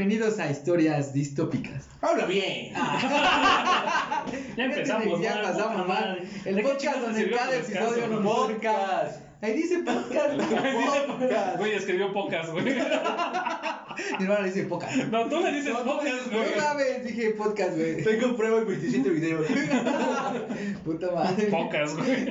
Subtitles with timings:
[0.00, 1.86] Bienvenidos a Historias Distópicas.
[2.00, 2.72] Habla bien.
[4.56, 5.20] Ya empezamos.
[5.20, 6.22] Ya mal, pasamos mal.
[6.46, 8.00] El ¿De qué podcast donde cada tu descanso,
[9.40, 9.62] güey?
[9.62, 10.40] nos Podcast.
[10.40, 11.06] Ahí dice podcast.
[11.06, 11.58] Podcast.
[11.58, 12.64] Güey, escribió pocas, güey.
[14.18, 14.96] Mi hermano dice podcast.
[15.10, 16.50] No, tú le dices No, pocas, güey.
[16.56, 18.04] No mames, dije podcast, güey.
[18.04, 19.46] Tengo prueba en 27 videos.
[20.84, 21.46] Puta madre.
[21.46, 22.28] Pocas, güey.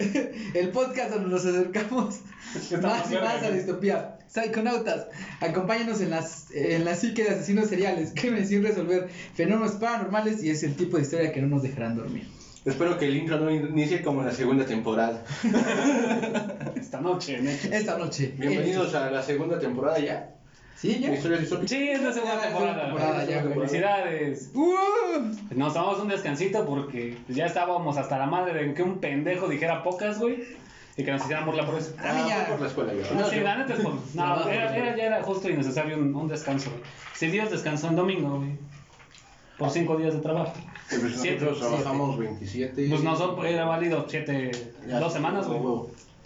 [0.54, 2.22] El podcast donde nos acercamos
[2.56, 4.16] Está más y más a la distopía.
[4.28, 5.08] Psychonautas,
[5.42, 10.52] acompáñanos en, las, en la psique de asesinos seriales, crímenes sin resolver, fenómenos paranormales y
[10.52, 12.28] es el tipo de historia que no nos dejarán dormir.
[12.66, 15.24] Espero que el intro no inicie como en la segunda temporada.
[16.76, 17.50] Esta noche, ¿no?
[17.50, 18.34] Esta noche.
[18.38, 20.32] Bienvenidos a la segunda temporada ya.
[20.76, 21.14] ¿Sí, ya?
[21.14, 21.48] Historias.
[21.66, 22.84] Sí, es la segunda es la temporada.
[22.86, 23.54] temporada, ya, güey.
[23.56, 24.52] Felicidades.
[24.54, 25.56] ¡Uh!
[25.56, 29.84] Nos tomamos un descansito porque ya estábamos hasta la madre de que un pendejo dijera
[29.84, 30.44] pocas, güey.
[30.98, 31.94] Y que nos hiciéramos burla por eso.
[32.00, 32.36] Ah, ya.
[32.46, 33.14] fue por la escuela ya.
[33.16, 33.94] No, sí, la neta es por...
[33.94, 36.82] No, No, era, era- ya era justo y necesario un, un descanso, güey.
[37.16, 38.52] Si Dios descansó en domingo, güey.
[39.60, 40.54] Por cinco días de trabajo.
[40.90, 42.88] Pues Siete, nosotros trabajamos 27.
[42.90, 44.50] Pues nosotros era válido siete,
[44.88, 45.60] Ya, dos semanas, güey.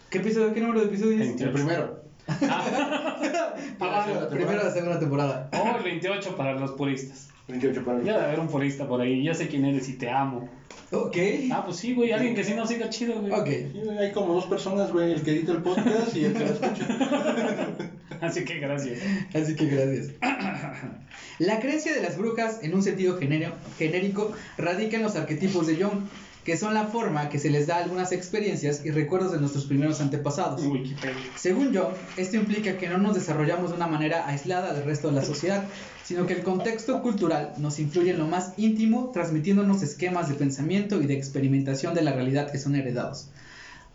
[0.10, 1.20] ¿Qué episodio, qué número de episodio es?
[1.20, 1.44] Veinte.
[1.44, 2.04] El primero.
[2.40, 2.64] Ah,
[3.80, 4.64] Ah, primero temporada.
[4.64, 5.50] la segunda temporada.
[5.52, 7.30] o el 28 para los puristas.
[7.50, 10.10] 28 para Ya debe haber un purista por ahí, ya sé quién eres y te
[10.10, 10.48] amo.
[10.92, 11.18] Ok.
[11.52, 13.34] Ah, pues sí, güey, alguien que sí nos siga chido, güey.
[13.34, 13.48] Ok.
[13.48, 16.46] Sí, Hay como dos personas, güey, el que edita el podcast y el que lo
[16.46, 16.88] escucha.
[18.28, 19.00] Así que gracias.
[19.34, 20.12] Así que gracias.
[21.40, 26.04] La creencia de las brujas, en un sentido genérico, radica en los arquetipos de Jung,
[26.44, 29.66] que son la forma que se les da a algunas experiencias y recuerdos de nuestros
[29.66, 30.62] primeros antepasados.
[30.64, 31.16] Wikipedia.
[31.36, 35.16] Según Jung, esto implica que no nos desarrollamos de una manera aislada del resto de
[35.16, 35.64] la sociedad,
[36.04, 41.02] sino que el contexto cultural nos influye en lo más íntimo, transmitiéndonos esquemas de pensamiento
[41.02, 43.28] y de experimentación de la realidad que son heredados.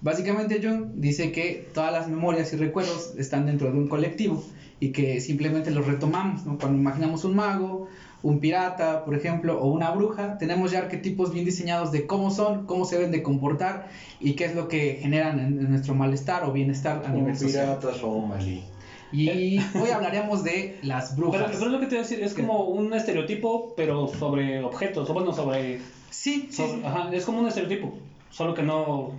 [0.00, 4.42] Básicamente Jung dice que todas las memorias y recuerdos están dentro de un colectivo
[4.80, 6.56] y que simplemente los retomamos, ¿no?
[6.56, 7.88] Cuando imaginamos un mago,
[8.22, 12.64] un pirata, por ejemplo, o una bruja, tenemos ya arquetipos bien diseñados de cómo son,
[12.66, 13.88] cómo se deben de comportar
[14.20, 17.36] y qué es lo que generan en, en nuestro malestar o bienestar a Un nivel
[17.36, 17.78] social.
[17.78, 18.62] pirata Somali.
[19.10, 21.56] Y hoy hablaremos de las Pero, brujas.
[21.58, 25.14] pero lo que te voy a decir es como un estereotipo, pero sobre objetos, o
[25.14, 25.78] bueno, sobre...
[26.10, 26.82] Sí, sí, sobre- sí.
[26.84, 27.94] Ajá, es como un estereotipo,
[28.30, 29.12] solo que no,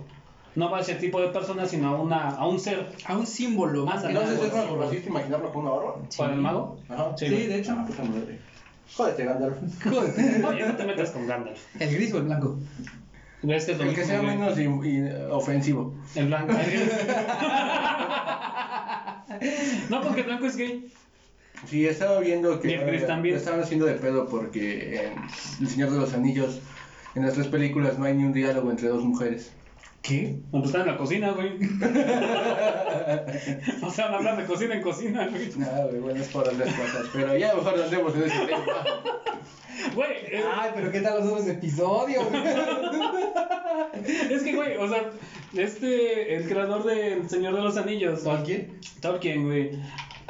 [0.56, 2.88] no va a ese tipo de persona, sino a, una, a un ser.
[3.06, 4.32] A un símbolo más Ándale, nada.
[4.32, 5.96] Entonces es racista imaginarlo con una barba.
[6.08, 6.18] Sí.
[6.18, 6.78] ¿Para el mago?
[6.88, 7.12] Ajá.
[7.16, 7.76] Sí, de hecho.
[7.78, 8.38] Ah, puta madre.
[8.96, 9.56] Jódete, Gandalf.
[9.84, 10.44] Joder.
[10.44, 11.60] Oye, no te metas con Gandalf.
[11.80, 12.58] El gris o el blanco.
[13.42, 15.94] Es que es lo El que sea menos y- y ofensivo.
[16.14, 16.52] El blanco.
[19.88, 20.92] no, porque el blanco es gay.
[21.66, 23.34] Sí, estaba viendo que Y el Chris también.
[23.34, 25.12] me estaban haciendo de pedo porque en
[25.60, 26.60] El Señor de los Anillos,
[27.14, 29.52] en las tres películas, no hay ni un diálogo entre dos mujeres.
[30.02, 30.38] ¿Qué?
[30.50, 31.56] Cuando están en la cocina, güey.
[33.82, 35.50] o sea, van a hablar de cocina en cocina, güey.
[35.56, 37.06] Nada, güey, bueno, es por las cosas.
[37.12, 38.64] Pero ya mejor nos andemos en ese tema.
[39.94, 42.24] Güey, eh, Ay, pero ¿qué tal los otros episodios?
[44.30, 45.10] es que, güey, o sea,
[45.54, 48.78] este, el creador del Señor de los Anillos, ¿Tolkien?
[49.00, 49.70] Tolkien, güey,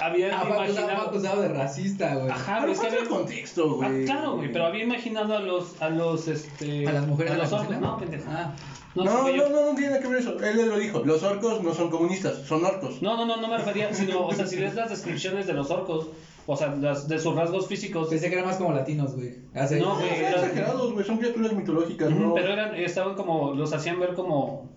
[0.01, 1.09] había Ah, fue acusado, fue imaginado.
[1.09, 2.31] acusado de racista, güey.
[2.31, 3.09] Ajá, Pero es que había.
[3.09, 4.05] contexto, Ah, güey.
[4.05, 6.87] claro, güey, pero había imaginado a los, a los, este...
[6.89, 7.79] ¿A las mujeres a de los cocina?
[7.79, 8.25] no, pendejo.
[8.29, 8.53] Ah.
[8.95, 10.37] No, No, no, no, no, tiene nada que ver eso.
[10.43, 11.03] Él lo dijo.
[11.05, 13.01] Los orcos no son comunistas, son orcos.
[13.01, 15.71] No, no, no, no me refería, sino, o sea, si lees las descripciones de los
[15.71, 16.09] orcos,
[16.47, 19.35] o sea, las, de sus rasgos físicos, Pensé que eran más como latinos, güey.
[19.55, 22.35] Hace- No, No, güey, son era- exagerados, güey, son criaturas mitológicas, ¿no?
[22.35, 24.69] pero eran, estaban como, los hacían ver como,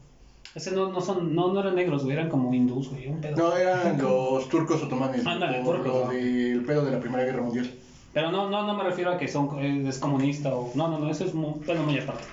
[0.55, 3.35] ese no, no son, no, no eran negros, güey, eran como hindús, güey, un pedo.
[3.37, 5.25] No, eran los turcos otomanes.
[5.25, 6.11] Ándale, por turcos, lo ¿no?
[6.11, 7.71] del pedo de la Primera Guerra Mundial.
[8.13, 10.99] Pero no, no, no me refiero a que son, eh, es comunista o, no, no,
[10.99, 12.23] no, eso es muy, bueno, muy aparte.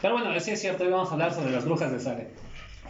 [0.00, 2.26] Pero bueno, sí es cierto, hoy vamos a hablar sobre las brujas de Salem.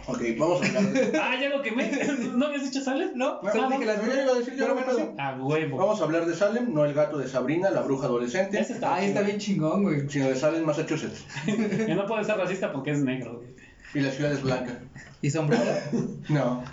[0.07, 1.17] Ok, vamos a hablar de...
[1.19, 1.89] Ah, ya lo quemé,
[2.35, 3.13] ¿no habías dicho Salem?
[3.15, 5.15] No, No, no, dije las ya iba a decir, ya Pero no me bueno.
[5.17, 5.77] A huevo.
[5.77, 8.93] Vamos a hablar de Salem, no el gato de Sabrina, la bruja adolescente, Ese está
[8.93, 10.07] Ay, está bien chingón, güey.
[10.07, 11.25] sino de Salem, Massachusetts.
[11.47, 13.49] Y no puede ser racista porque es negro, güey.
[13.95, 14.77] Y la ciudad es blanca.
[15.21, 15.63] ¿Y sombrero?
[16.29, 16.63] No.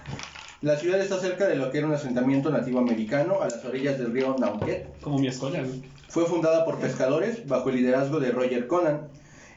[0.60, 3.98] La ciudad está cerca de lo que era un asentamiento nativo americano a las orillas
[3.98, 5.00] del río Nauquet.
[5.00, 5.82] Como mi escuela, güey.
[6.08, 9.08] Fue fundada por pescadores bajo el liderazgo de Roger Conan.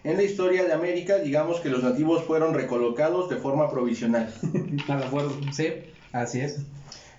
[0.03, 4.33] En la historia de América, digamos que los nativos fueron recolocados de forma provisional.
[4.87, 5.31] Nada acuerdo.
[5.51, 5.73] Sí,
[6.11, 6.59] así es.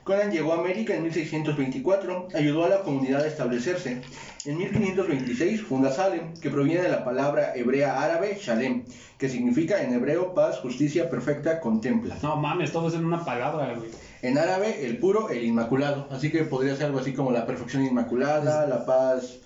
[0.07, 4.03] Conan llegó a América en 1624, ayudó a la comunidad a establecerse.
[4.45, 8.85] En 1526 funda Salem, que proviene de la palabra hebrea árabe Shalem,
[9.19, 12.17] que significa en hebreo paz, justicia perfecta, contempla.
[12.23, 13.91] No mames, todo es en una palabra, güey.
[14.23, 16.07] En árabe, el puro, el inmaculado.
[16.13, 19.41] Así que podría ser algo así como la perfección inmaculada, la paz,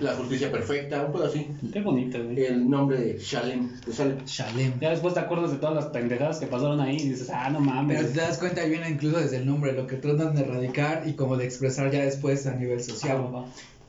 [0.00, 1.46] la justicia perfecta, un poco así.
[1.72, 2.44] Qué bonito, güey.
[2.44, 4.18] El nombre de Shalem, de Salem.
[4.26, 4.78] Shalem.
[4.80, 7.60] Ya después te acuerdas de todas las pendejadas que pasaron ahí y dices, ah, no
[7.60, 7.96] mames.
[7.98, 11.04] Pero te das cuenta, ahí viene incluso desde el nombre, lo que tratan de erradicar
[11.06, 13.18] y como de expresar ya después a nivel Ah, social.
[13.34, 13.44] va.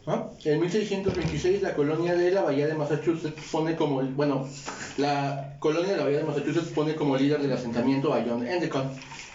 [0.07, 0.29] ¿Ah?
[0.45, 4.47] En 1626 la colonia de la Bahía de Massachusetts pone como, bueno,
[4.97, 8.85] la colonia de la Bahía de Massachusetts pone como líder del asentamiento a John Endicott.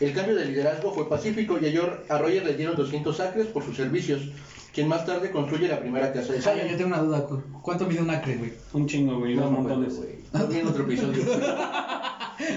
[0.00, 1.66] El cambio de liderazgo fue pacífico y
[2.08, 4.22] a Roger le dieron 200 acres por sus servicios,
[4.76, 6.76] quien más tarde construye la primera casa de Ah, yo Salem.
[6.76, 7.26] tengo una duda.
[7.26, 8.52] ¿cu- ¿Cuánto mide un acre, güey?
[8.74, 9.96] Un chingo, güey, No, dos me acuerdo, montones.
[9.98, 10.16] güey.
[10.34, 11.24] Lo vi en otro episodio.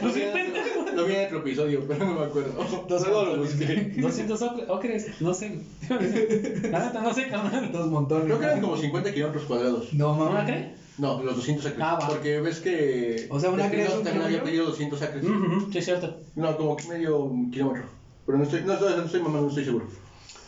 [0.03, 2.51] Lo vi en- Lo vi en otro episodio, pero no me acuerdo.
[2.89, 3.93] Dos Luego lo busqué.
[3.97, 5.61] 200 ocre- ocres, no sé.
[5.89, 7.71] Neta, no sé, carnal.
[7.71, 8.25] Dos montones.
[8.25, 9.93] Creo que eran como 50 kilómetros cuadrados.
[9.93, 10.41] No, ¿Un mames.
[10.43, 10.75] acre?
[10.97, 11.81] No, los 200 acres.
[11.81, 12.07] Ah, va.
[12.09, 13.27] Porque ves que.
[13.29, 15.23] O sea, un acre es un también había pedido 200 acres.
[15.71, 16.17] Sí, es cierto.
[16.35, 17.87] No, como que medio kilómetro.
[18.25, 19.85] Pero no estoy, no, estoy- no estoy mamando, no estoy seguro.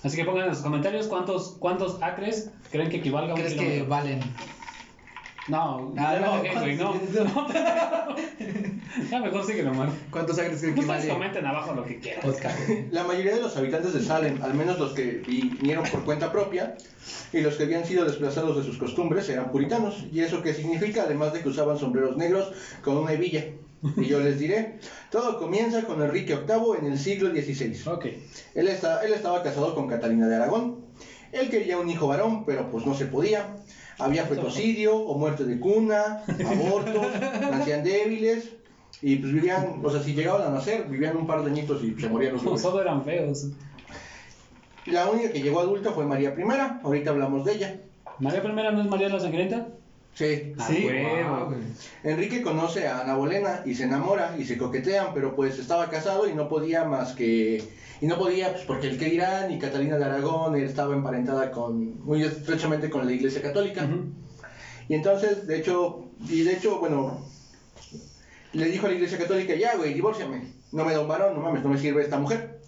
[0.03, 3.55] Así que pongan en los comentarios cuántos, cuántos acres creen que equivalga a un ¿Crees
[3.55, 4.19] que valen?
[5.47, 6.93] No, Ah, no, no, no, güey, no.
[9.09, 9.91] Ya mejor sigue nomás.
[10.09, 12.21] ¿Cuántos acres creen que Ustedes comenten abajo lo que quieran.
[12.21, 12.57] Podcast.
[12.91, 16.75] La mayoría de los habitantes de Salem, al menos los que vinieron por cuenta propia
[17.33, 20.05] y los que habían sido desplazados de sus costumbres, eran puritanos.
[20.11, 21.03] ¿Y eso qué significa?
[21.03, 22.51] Además de que usaban sombreros negros
[22.83, 23.45] con una hebilla.
[23.97, 24.79] Y yo les diré,
[25.09, 27.75] todo comienza con Enrique VIII en el siglo XVI.
[28.53, 30.85] Él, está, él estaba casado con Catalina de Aragón.
[31.31, 33.55] Él quería un hijo varón, pero pues no se podía.
[33.97, 37.07] Había fetocidio o muerte de cuna, abortos,
[37.51, 38.49] nacían débiles
[39.01, 41.99] y pues vivían, o sea, si llegaban a nacer, vivían un par de añitos y
[41.99, 42.61] se morían los bebés.
[42.61, 43.47] Solo eran feos.
[44.85, 46.43] La única que llegó adulta fue María I,
[46.83, 47.81] ahorita hablamos de ella.
[48.19, 49.67] ¿María Primera no es María la Sangrienta?
[50.13, 50.53] Sí.
[50.59, 51.15] Ah, Sí, güey.
[52.03, 56.27] Enrique conoce a Ana Bolena y se enamora y se coquetean, pero pues estaba casado
[56.27, 57.63] y no podía más que...
[58.01, 61.51] Y no podía, pues porque el que dirán y Catalina de Aragón él estaba emparentada
[61.51, 63.87] con, muy estrechamente con la Iglesia Católica.
[64.89, 67.23] Y entonces, de hecho, y de hecho, bueno,
[68.53, 70.51] le dijo a la Iglesia Católica, ya, güey, divórciame.
[70.71, 72.59] No me da un varón, no mames, no me sirve esta mujer.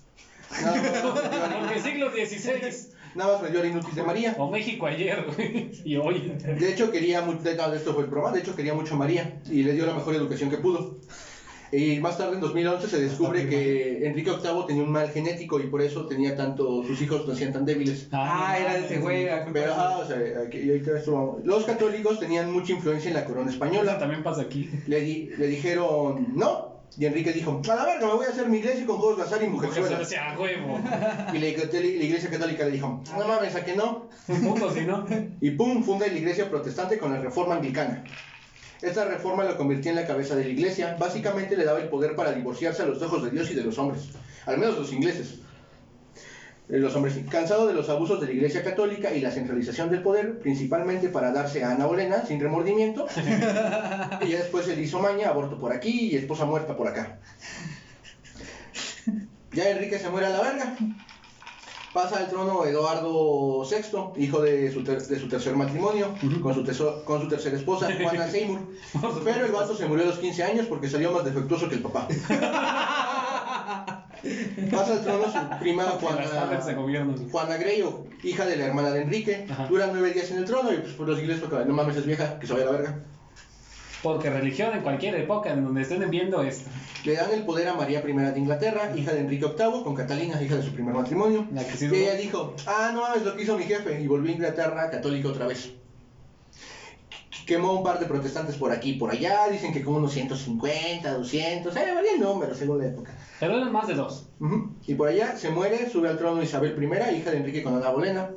[0.51, 2.92] Al Porque inútil- siglo XVI.
[3.15, 4.35] Nada más me dio al inútil de María.
[4.37, 5.71] O México ayer, güey.
[5.85, 6.33] Y hoy.
[6.59, 8.97] De hecho, quería mucho, de, no, de esto fue el de hecho quería mucho a
[8.97, 10.95] María y le dio la mejor educación que pudo.
[11.71, 15.63] Y más tarde, en 2011, se descubre que Enrique VIII tenía un mal genético y
[15.63, 18.09] por eso tenía tanto, sus hijos nacían tan débiles.
[18.11, 19.27] Ah, era de ese güey.
[19.27, 21.43] ah, Pero, ajá, o sea, aquí, esto vamos.
[21.43, 23.97] Los católicos tenían mucha influencia en la corona Eso española.
[23.97, 24.69] también pasa aquí.
[24.85, 26.72] Le, di- le dijeron no.
[26.97, 29.23] Y Enrique dijo, a la verga, me voy a hacer mi iglesia con juegos de
[29.23, 29.99] azar y mujerzuelas.
[29.99, 30.79] decía a huevo.
[31.33, 34.09] Y la, la iglesia católica le dijo, no mames, ¿a que no?
[34.27, 35.05] Punto, si no.
[35.41, 38.03] Y pum, funda la iglesia protestante con la reforma anglicana.
[38.81, 40.97] Esta reforma lo convirtió en la cabeza de la iglesia.
[40.99, 43.77] Básicamente le daba el poder para divorciarse a los ojos de Dios y de los
[43.79, 44.09] hombres.
[44.45, 45.39] Al menos los ingleses.
[46.79, 50.39] Los hombres, cansado de los abusos de la iglesia católica y la centralización del poder,
[50.39, 53.05] principalmente para darse a Ana Bolena sin remordimiento.
[54.21, 57.19] y ya después se le hizo maña, aborto por aquí y esposa muerta por acá.
[59.51, 60.75] Ya Enrique se muere a la verga.
[61.93, 67.03] Pasa al trono Eduardo VI, hijo de su, ter- de su tercer matrimonio, con, su
[67.05, 68.61] con su tercera esposa, Juana Seymour.
[69.23, 71.81] Pero el vato se murió a los 15 años porque salió más defectuoso que el
[71.83, 72.07] papá.
[74.71, 76.23] Pasa al trono su prima Juana.
[77.31, 79.45] Juana Greyo, hija de la hermana de Enrique.
[79.49, 79.67] Ajá.
[79.67, 82.05] Duran nueve días en el trono y pues por los ingleses toca, no mames, es
[82.05, 82.99] vieja, que se vaya a la verga.
[84.01, 86.69] Porque religión en cualquier época en donde estén viendo esto.
[87.05, 90.41] Le dan el poder a María I de Inglaterra, hija de Enrique VIII, con Catalina,
[90.41, 91.47] hija de su primer matrimonio.
[91.53, 94.07] La que sí Y ella dijo, ah, no mames, lo que hizo mi jefe, y
[94.07, 95.71] volvió a Inglaterra católica otra vez.
[97.45, 101.13] Quemó un par de protestantes por aquí y por allá, dicen que como unos 150,
[101.13, 103.13] 200, eh, varía el número según la época.
[103.43, 104.29] Pero eran más de dos.
[104.39, 104.69] Ujú.
[104.87, 107.89] Y por allá se muere, sube al trono Isabel I, hija de Enrique con Ana
[107.89, 108.29] Bolena.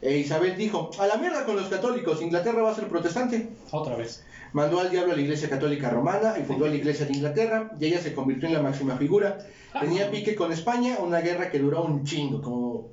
[0.00, 3.48] E Isabel dijo, a la mierda con los católicos, Inglaterra va a ser protestante.
[3.72, 4.24] Otra vez.
[4.52, 7.86] Mandó al diablo a la Iglesia Católica Romana y fundó la Iglesia de Inglaterra y
[7.86, 9.38] ella se convirtió en la máxima figura.
[9.80, 12.86] Tenía pique con España, una guerra que duró un chingo, como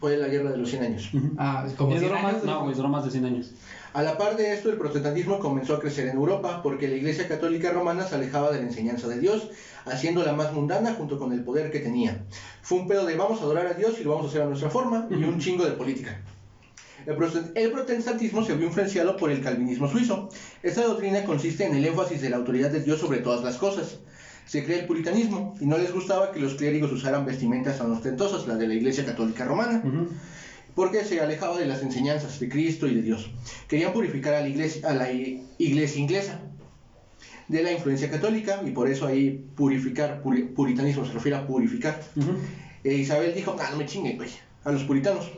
[0.00, 1.10] fue la guerra de los 100 años.
[1.36, 2.32] Ah, como ¿Y 100 duró más?
[2.32, 2.44] años.
[2.44, 3.52] No, duró más de 100 años.
[3.94, 7.26] A la par de esto, el protestantismo comenzó a crecer en Europa porque la Iglesia
[7.26, 9.50] Católica Romana se alejaba de la enseñanza de Dios,
[9.86, 12.24] haciéndola más mundana junto con el poder que tenía.
[12.62, 14.46] Fue un pedo de vamos a adorar a Dios y lo vamos a hacer a
[14.46, 16.20] nuestra forma y un chingo de política.
[17.06, 20.28] El prote- el protestantismo se vio influenciado por el calvinismo suizo.
[20.62, 23.98] Esta doctrina consiste en el énfasis de la autoridad de Dios sobre todas las cosas.
[24.44, 28.46] Se crea el puritanismo y no les gustaba que los clérigos usaran vestimentas tan ostentosas,
[28.46, 29.82] la de la Iglesia Católica Romana.
[30.78, 33.30] Porque se alejaba de las enseñanzas de Cristo y de Dios.
[33.66, 36.40] Querían purificar a la iglesia, a la i- iglesia inglesa
[37.48, 42.00] de la influencia católica y por eso ahí purificar, puri- puritanismo se refiere a purificar.
[42.14, 42.30] Ujú.
[42.84, 44.30] E Isabel dijo, ah, no me chinguen, güey,
[44.62, 45.28] a los puritanos.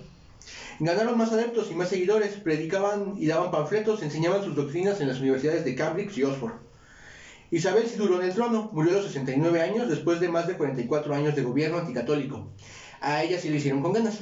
[0.79, 5.21] Ganaron más adeptos y más seguidores, predicaban y daban panfletos, enseñaban sus doctrinas en las
[5.21, 6.53] universidades de Cambridge y Oxford.
[7.51, 10.59] Isabel sí duró en el trono, murió a los 69 años después de más de
[10.59, 12.47] 44 años de gobierno anticatólico.
[13.01, 14.21] A ella sí le hicieron con ganas.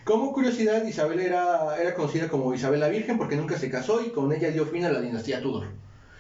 [0.05, 4.09] Como curiosidad, Isabel era, era conocida como Isabel la Virgen porque nunca se casó y
[4.11, 5.67] con ella dio fin a la dinastía Tudor.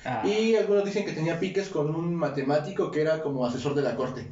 [0.04, 0.22] Ah.
[0.26, 3.96] Y algunos dicen que tenía piques con un matemático que era como asesor de la
[3.96, 4.26] corte.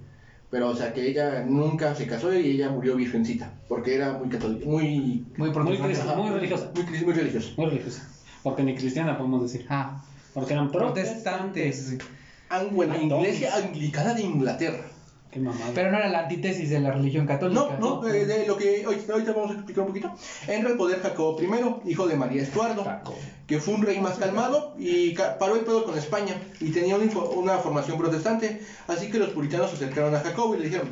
[0.50, 4.28] Pero, o sea, que ella nunca se casó y ella murió virgencita, porque era muy
[4.28, 6.14] católica, muy, Muy Muy, religiosa.
[6.14, 6.70] muy, religiosa.
[7.56, 8.08] Muy religiosa.
[8.42, 9.66] Porque ni cristiana podemos decir.
[9.70, 11.96] Ah, Porque eran protestantes.
[12.50, 14.84] Ang- bueno, Iglesia Anglicana de Inglaterra.
[15.30, 15.70] Qué mamada.
[15.74, 17.60] Pero no era la antítesis de la religión católica.
[17.78, 20.14] No, no, eh, de lo que ahorita, ahorita vamos a explicar un poquito.
[20.46, 23.18] Entra al poder Jacobo I, hijo de María Estuardo, Jacobo.
[23.46, 26.96] que fue un rey más calmado y ca- paró el pedo con España y tenía
[26.96, 28.62] una, una formación protestante.
[28.86, 30.88] Así que los puritanos se acercaron a Jacobo y le dijeron: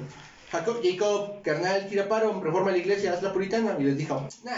[0.52, 3.76] Jacob, Jacob, carnal, tira paro, reforma la iglesia, haz la puritana.
[3.78, 4.52] Y les dijo: Nah,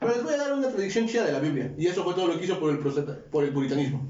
[0.00, 1.72] pero les voy a dar una tradición chida de la Biblia.
[1.78, 2.78] Y eso fue todo lo que hizo por el,
[3.30, 4.02] por el puritanismo.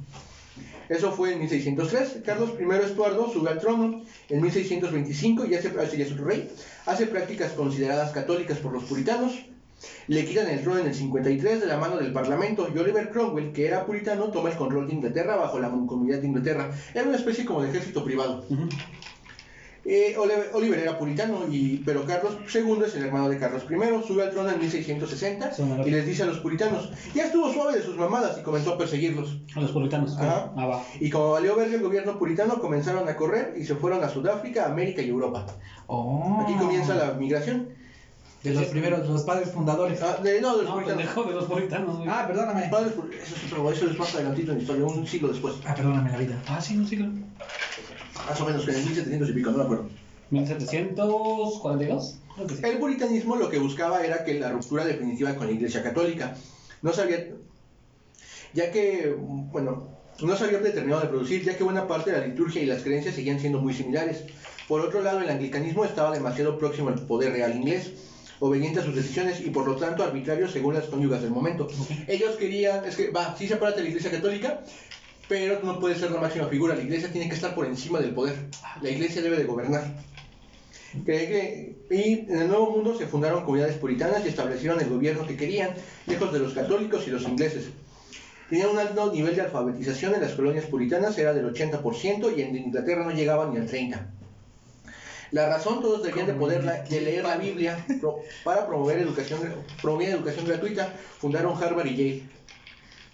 [0.90, 2.18] Eso fue en 1603.
[2.24, 6.50] Carlos I Estuardo sube al trono en 1625 y hace, ya es rey.
[6.84, 9.32] Hace prácticas consideradas católicas por los puritanos.
[10.08, 13.52] Le quitan el trono en el 53 de la mano del Parlamento y Oliver Cromwell,
[13.52, 16.70] que era puritano, toma el control de Inglaterra bajo la comunidad de Inglaterra.
[16.92, 18.44] Era una especie como de ejército privado.
[19.84, 24.22] Eh, Oliver, era puritano, y, pero Carlos II es el hermano de Carlos I, sube
[24.22, 27.82] al trono en 1660 Suena y les dice a los puritanos, ya estuvo suave de
[27.82, 29.38] sus mamadas y comenzó a perseguirlos.
[29.56, 30.18] A los puritanos.
[30.18, 30.52] Ajá.
[30.54, 30.84] Ah, va.
[31.00, 34.66] Y como valió verga el gobierno puritano, comenzaron a correr y se fueron a Sudáfrica,
[34.66, 35.46] América y Europa.
[35.86, 36.40] Oh.
[36.42, 37.70] Aquí comienza la migración.
[38.42, 40.00] De los primeros, los padres fundadores.
[40.00, 41.02] Ah, de, no, de los No, puritanos.
[41.02, 42.08] pendejo de los puritanos, güey.
[42.10, 42.68] Ah, perdóname.
[42.70, 45.56] Padres eso es otro, eso es más adelantito en la historia, un siglo después.
[45.66, 46.42] Ah, perdóname la vida.
[46.48, 47.12] Ah, sí, sí, claro.
[48.30, 49.88] Más o menos, que en el 1700 y pico, no me acuerdo.
[50.30, 52.18] 1742.
[52.36, 52.62] Creo que sí.
[52.64, 56.36] El puritanismo lo que buscaba era que la ruptura definitiva con la Iglesia Católica.
[56.80, 57.26] No sabía,
[58.54, 59.88] ya que, bueno,
[60.22, 62.82] no se había determinado de producir, ya que buena parte de la liturgia y las
[62.82, 64.22] creencias seguían siendo muy similares.
[64.68, 67.90] Por otro lado, el anglicanismo estaba demasiado próximo al poder real inglés,
[68.38, 71.66] obediente a sus decisiones y por lo tanto arbitrario según las cónyugas del momento.
[72.06, 74.62] Ellos querían, es que, va, sí sepárate de la Iglesia Católica,
[75.30, 76.74] pero no puede ser la máxima figura.
[76.74, 78.34] La Iglesia tiene que estar por encima del poder.
[78.82, 79.84] La Iglesia debe de gobernar.
[81.06, 85.36] Que, y en el Nuevo Mundo se fundaron comunidades puritanas y establecieron el gobierno que
[85.36, 85.70] querían,
[86.08, 87.68] lejos de los católicos y los ingleses.
[88.48, 92.56] Tenían un alto nivel de alfabetización en las colonias puritanas, era del 80%, y en
[92.56, 94.00] Inglaterra no llegaban ni al 30%.
[95.30, 97.86] La razón, todos debían de poder de leer la Biblia
[98.42, 99.38] para promover educación,
[99.80, 102.22] promover educación gratuita, fundaron Harvard y Yale.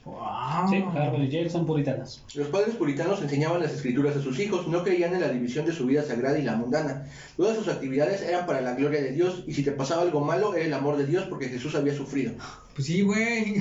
[0.07, 0.69] Wow.
[0.71, 2.23] Sí, Harvard y Yale son puritanas.
[2.37, 5.73] Los padres puritanos enseñaban las escrituras a sus hijos, no creían en la división de
[5.73, 7.09] su vida sagrada y la mundana.
[7.37, 10.55] Todas sus actividades eran para la gloria de Dios y si te pasaba algo malo
[10.55, 12.35] era el amor de Dios porque Jesús había sufrido.
[12.77, 13.57] Pues sí, güey.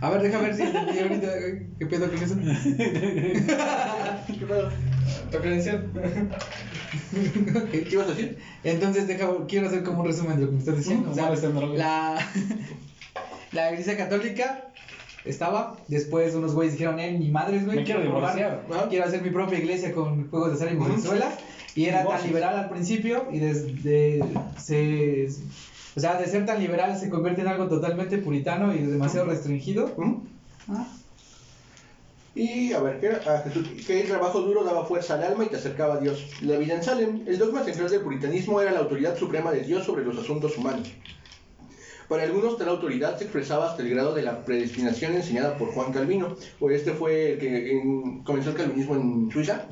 [0.00, 1.28] A ver, déjame ver si entendí ahorita.
[1.78, 2.36] ¿Qué pedo con eso?
[4.26, 4.70] ¿Qué pedo?
[5.30, 5.90] ¿Tu credencial?
[7.70, 8.38] ¿Qué ibas a decir?
[8.64, 11.10] Entonces, deja, quiero hacer como un resumen de lo que me estás diciendo.
[11.10, 11.30] O sea,
[11.74, 12.26] la,
[13.52, 14.72] la iglesia católica
[15.24, 17.76] estaba, después unos güeyes dijeron, eh, mi madre es güey.
[17.78, 18.66] Me quiero probar- divorciar.
[18.70, 18.88] Ajá.
[18.88, 20.88] Quiero hacer mi propia iglesia con juegos de azar Ujú.
[20.88, 21.30] Venezuela.
[21.74, 24.22] Y era tan liberal al principio y desde
[24.58, 25.28] se...
[25.96, 29.90] O sea, de ser tan liberal se convierte en algo totalmente puritano y demasiado restringido.
[30.68, 30.86] Ah,
[32.34, 33.20] Y a ver, ¿qué, era?
[33.26, 36.24] Ah, Jesús, que el trabajo duro daba fuerza al alma y te acercaba a Dios.
[36.40, 39.84] La vida en Salem, el dogma central del puritanismo era la autoridad suprema de Dios
[39.84, 40.90] sobre los asuntos humanos.
[42.12, 45.94] Para algunos tal autoridad se expresaba hasta el grado de la predestinación enseñada por Juan
[45.94, 49.64] Calvino, o este fue el que en- comenzó el calvinismo en Suiza,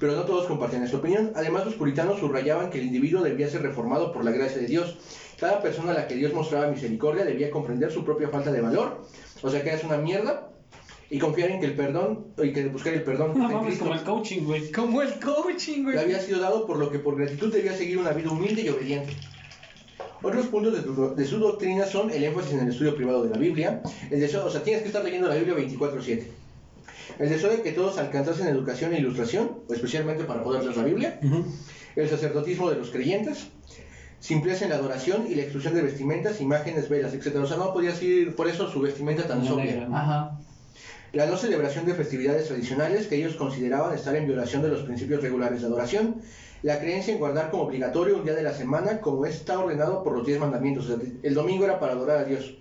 [0.00, 1.30] pero no todos compartían esta opinión.
[1.36, 4.98] Además, los puritanos subrayaban que el individuo debía ser reformado por la gracia de Dios.
[5.38, 9.04] Cada persona a la que Dios mostraba misericordia debía comprender su propia falta de valor,
[9.40, 10.50] o sea que eres una mierda,
[11.10, 14.02] y confiar en que el perdón, y que buscar el perdón No mames, como el
[14.02, 14.72] coaching, güey.
[14.72, 15.94] como el coaching, güey.
[15.94, 18.68] le había sido dado, por lo que por gratitud debía seguir una vida humilde y
[18.68, 19.12] obediente.
[20.22, 23.30] Otros puntos de, tu- de su doctrina son el énfasis en el estudio privado de
[23.30, 26.22] la Biblia, el deseo, o sea, tienes que estar leyendo la Biblia 24/7.
[27.18, 31.20] El deseo de que todos alcanzasen educación e ilustración, especialmente para poder leer la Biblia.
[31.96, 33.48] El sacerdotismo de los creyentes.
[34.20, 37.36] Simpleza en la adoración y la exclusión de vestimentas, imágenes, velas, etc.
[37.36, 39.88] O sea, no podías ir por eso su vestimenta tan sobria.
[39.92, 40.38] Ajá.
[41.12, 45.22] La no celebración de festividades tradicionales que ellos consideraban estar en violación de los principios
[45.22, 46.16] regulares de adoración.
[46.62, 50.16] La creencia en guardar como obligatorio un día de la semana como está ordenado por
[50.16, 50.88] los diez mandamientos.
[50.88, 52.54] O sea, el domingo era para adorar a Dios.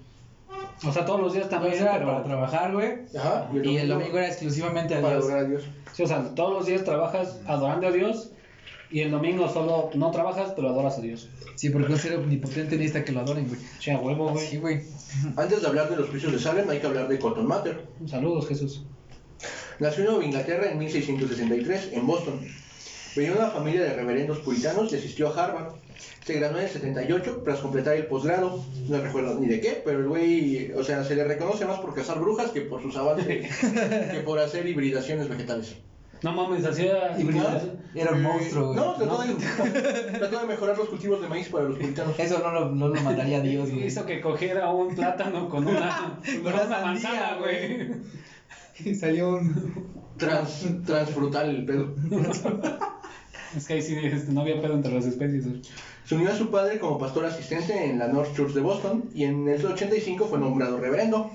[0.86, 2.06] O sea, todos los días también, era pero...
[2.06, 3.00] para trabajar, güey.
[3.18, 3.50] Ajá.
[3.52, 5.26] Y el domingo era exclusivamente a para Dios.
[5.26, 5.64] adorar a Dios.
[5.94, 8.32] Sí, o sea, todos los días trabajas adorando a Dios
[8.92, 11.30] y el domingo solo no trabajas, pero adoras a Dios.
[11.56, 13.60] Sí, porque un ser omnipotente necesita que lo adoren, güey.
[13.80, 14.46] Che, a huevo, güey.
[14.46, 14.82] Sí, güey.
[15.36, 17.88] Antes de hablar de los juicios de Salem, hay que hablar de Cotton Mather.
[18.06, 18.86] Saludos, Jesús.
[19.80, 22.40] Nació en Nueva Inglaterra en 1663, en Boston.
[23.18, 25.74] Venía de una familia de reverendos puritanos y asistió a Harvard.
[26.24, 28.64] Se graduó en el 78 tras completar el posgrado.
[28.88, 31.96] No recuerdo ni de qué, pero el güey, o sea, se le reconoce más por
[31.96, 33.48] cazar brujas que por sus avances,
[34.12, 35.78] que por hacer hibridaciones vegetales.
[36.22, 37.80] No mames, hacía hibridación.
[37.96, 38.80] Era un monstruo, güey.
[38.80, 39.34] No, trató, No.
[39.34, 39.34] De,
[40.20, 42.20] trató de mejorar los cultivos de maíz para los puritanos.
[42.20, 43.88] Eso no lo, no lo mandaría Dios, güey.
[43.88, 47.88] Hizo que cogiera un plátano con una, con una una sandía, manzana, güey.
[48.86, 49.98] Y salió un.
[50.18, 51.94] Trans, transfrutal el pedo.
[53.56, 53.96] Es que ahí sí
[54.30, 55.46] no había pedo entre las especies.
[56.06, 59.24] Se unió a su padre como pastor asistente en la North Church de Boston y
[59.24, 61.32] en el 85 fue nombrado reverendo.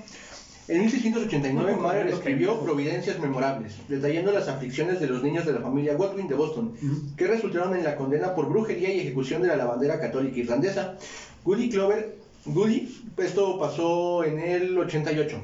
[0.67, 5.95] En 1689 Mayer escribió Providencias Memorables, detallando las aflicciones de los niños de la familia
[5.95, 6.73] Godwin de Boston,
[7.17, 10.97] que resultaron en la condena por brujería y ejecución de la lavandera católica irlandesa.
[11.43, 15.37] Goody Clover, Goody, esto pasó en el 88.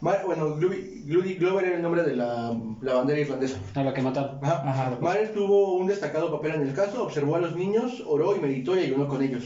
[0.00, 3.58] Ma- bueno, Gludy Glover era el nombre de la lavandera irlandesa.
[3.74, 4.38] A la que mataron.
[4.42, 4.62] Ajá.
[4.68, 4.98] Ajá.
[5.34, 8.84] Tuvo un destacado papel en el caso, observó a los niños, oró y meditó y
[8.84, 9.44] ayunó con ellos.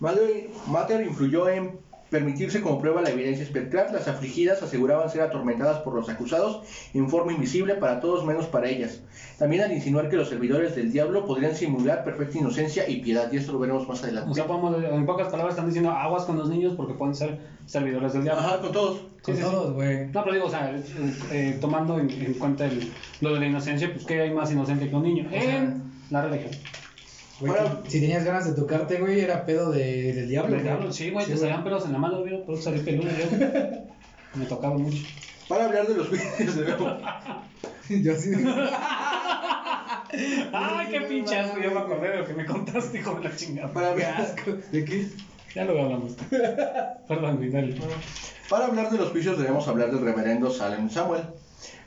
[0.00, 1.78] Mater influyó en
[2.10, 3.88] permitirse como prueba la evidencia espectral.
[3.92, 6.62] Las afligidas aseguraban ser atormentadas por los acusados
[6.94, 9.00] en forma invisible para todos menos para ellas.
[9.38, 13.36] También al insinuar que los servidores del diablo podrían simular perfecta inocencia y piedad, y
[13.36, 14.30] esto lo veremos más adelante.
[14.30, 17.38] O sea, podemos, en pocas palabras están diciendo aguas con los niños porque pueden ser
[17.66, 18.42] servidores del diablo.
[18.42, 19.00] Ajá, con todos.
[19.22, 19.50] Con Sí, sí, sí.
[19.54, 20.06] todos, güey.
[20.06, 20.82] No, pero digo, o sea, eh,
[21.30, 24.88] eh, tomando en, en cuenta el- lo de la inocencia, pues que hay más inocente
[24.88, 26.52] que un niño en la religión.
[27.40, 27.82] Güey, Bueno.
[27.86, 30.56] si tenías ganas de tocarte, güey, era pedo de, del diablo.
[30.56, 33.08] El diablo, sí, güey, te salían pelos en la mano, güey, por eso salí peludo
[33.10, 33.38] yo.
[34.34, 34.98] Me tocaba mucho.
[35.48, 36.96] Para hablar de los vídeos de Bebo.
[37.88, 38.32] Yo así.
[40.52, 43.36] Ay, qué pinche asco, ya me acordé de lo que me contaste, hijo de la
[43.36, 43.72] chingada.
[43.72, 44.52] Para Qué hablar, asco.
[44.70, 45.08] ¿De qué?
[45.54, 46.12] Ya luego hablamos.
[47.08, 47.74] Perdón, güey, dale.
[48.50, 51.22] Para hablar de los juicios debemos hablar del reverendo Salem Samuel.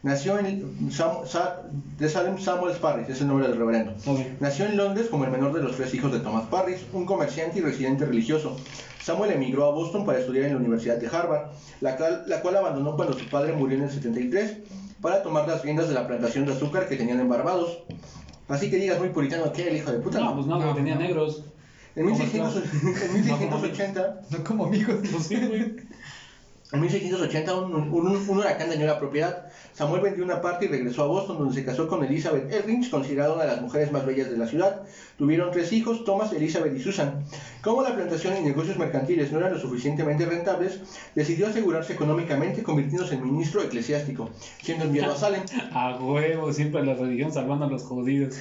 [0.03, 1.61] Nació en Sam- Sa-
[1.97, 3.93] de Salem Samuel Parris, es el nombre del reverendo.
[4.39, 7.59] Nació en Londres como el menor de los tres hijos de Thomas Parris, un comerciante
[7.59, 8.57] y residente religioso.
[9.03, 12.57] Samuel emigró a Boston para estudiar en la Universidad de Harvard, la cual, la cual
[12.57, 14.57] abandonó cuando su padre murió en el 73
[15.01, 17.79] para tomar las riendas de la plantación de azúcar que tenían en Barbados.
[18.47, 20.19] Así que digas muy puritano que el hijo de puta.
[20.19, 21.01] No, pues no, No, tenía no.
[21.01, 21.45] negros.
[21.95, 22.55] En, 1600
[23.03, 24.95] en 1680 No como amigos.
[25.11, 25.75] Pues sí, güey.
[26.73, 29.47] En 1680 un, un- un huracán dañó la propiedad.
[29.73, 33.33] Samuel vendió una parte y regresó a Boston, donde se casó con Elizabeth Eldridge, considerada
[33.33, 34.83] una de las mujeres más bellas de la ciudad.
[35.17, 37.25] Tuvieron tres hijos, Thomas, Elizabeth y Susan.
[37.61, 40.79] Como la plantación y negocios mercantiles no eran lo suficientemente rentables,
[41.15, 44.29] decidió asegurarse económicamente convirtiéndose en ministro eclesiástico,
[44.61, 45.43] siendo enviado a Salem.
[45.73, 48.35] A huevo, siempre la religión salvando a los jodidos.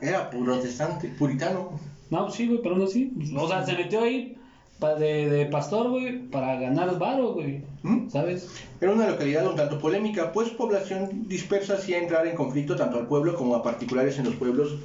[0.00, 1.78] Era protestante, puritano.
[2.10, 3.12] No, sí, güey, pero no sí.
[3.36, 4.37] O sea, se metió ahí
[4.80, 7.62] de, de pastor, güey, para ganar varo, güey.
[7.82, 8.08] ¿Mm?
[8.10, 8.48] ¿Sabes?
[8.80, 12.98] Era una localidad un tanto polémica, pues su población dispersa hacía entrar en conflicto tanto
[12.98, 14.76] al pueblo como a particulares en los pueblos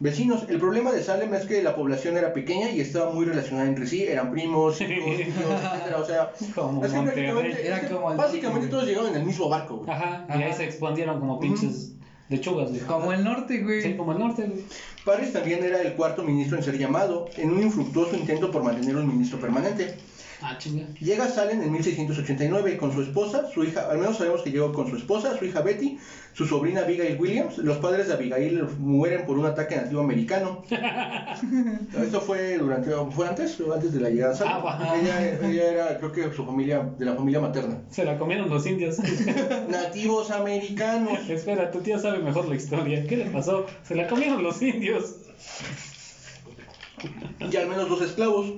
[0.00, 0.44] vecinos.
[0.48, 3.86] El problema de Salem es que la población era pequeña y estaba muy relacionada entre
[3.86, 7.24] sí, eran primos, hijos, tíos, etcétera, o sea, Como es que Monterrey.
[7.30, 9.76] prácticamente- Era es que como el- básicamente todos llegaron en el mismo barco.
[9.78, 9.90] güey.
[9.90, 10.44] Ajá, y Ajá.
[10.44, 11.93] ahí se expandieron como pinches
[12.28, 12.80] lechugas, güey.
[12.82, 13.82] Como el norte, güey.
[13.82, 14.64] Sí, como el norte, güey.
[15.04, 18.96] Paris también era el cuarto ministro en ser llamado, en un infructuoso intento por mantener
[18.96, 19.96] un ministro permanente.
[20.42, 20.86] Ah, chinga.
[21.00, 24.90] Llega Salem en 1689 con su esposa, su hija, al menos sabemos que llegó con
[24.90, 25.98] su esposa, su hija Betty,
[26.32, 27.58] su sobrina Abigail Williams.
[27.58, 30.62] Los padres de Abigail mueren por un ataque nativo americano.
[31.98, 34.62] Eso fue durante, fue antes, antes de la llegada de Salem.
[34.64, 34.96] Ah,
[35.42, 37.78] ella era, creo que su familia, de la familia materna.
[37.90, 38.98] Se la comieron los indios.
[39.68, 41.28] Nativos americanos.
[41.28, 43.06] Espera, tu tía sabe mejor la historia.
[43.06, 43.66] ¿Qué le pasó?
[43.82, 45.16] Se la comieron los indios.
[47.50, 48.54] Y al menos dos esclavos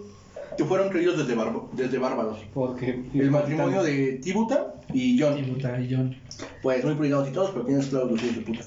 [0.57, 2.39] que fueron traídos desde, Barbo- desde Barbados.
[2.55, 3.05] Porque.
[3.15, 5.39] El matrimonio de Tibuta y John.
[5.39, 6.17] Y puta, y John.
[6.63, 8.65] Pues muy puritanos y todos, pero tienen esclavos los hijos de puta.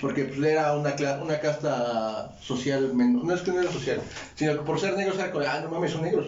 [0.00, 4.00] Porque pues, era una, una casta social, no es que no era social,
[4.34, 6.26] sino que por ser negros era como, ah, no mames, son negros.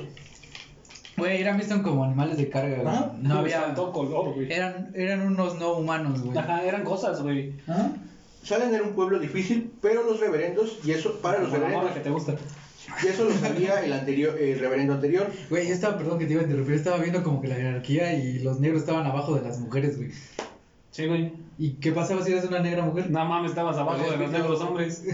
[1.19, 2.87] Güey, eran vistos como animales de carga, güey.
[2.87, 3.13] Ajá.
[3.21, 3.75] No había.
[3.75, 4.53] color, güey.
[4.53, 6.39] Eran, eran unos no humanos, güey.
[6.39, 7.55] Ajá, eran cosas, güey.
[7.67, 7.91] ¿Ah?
[8.45, 11.89] Salen era un pueblo difícil, pero los reverendos, y eso, para los Como la morra
[11.93, 12.35] reverendos, que te gusta.
[13.03, 15.31] Y eso lo sabía el anterior, el reverendo anterior.
[15.51, 18.15] Güey, yo estaba, perdón que te iba a interrumpir, estaba viendo como que la jerarquía
[18.15, 20.11] y los negros estaban abajo de las mujeres, güey.
[20.91, 21.33] Sí, güey.
[21.59, 23.11] ¿Y qué pasaba si eras una negra mujer?
[23.11, 25.05] No mames, estabas abajo Pues, de los negros hombres.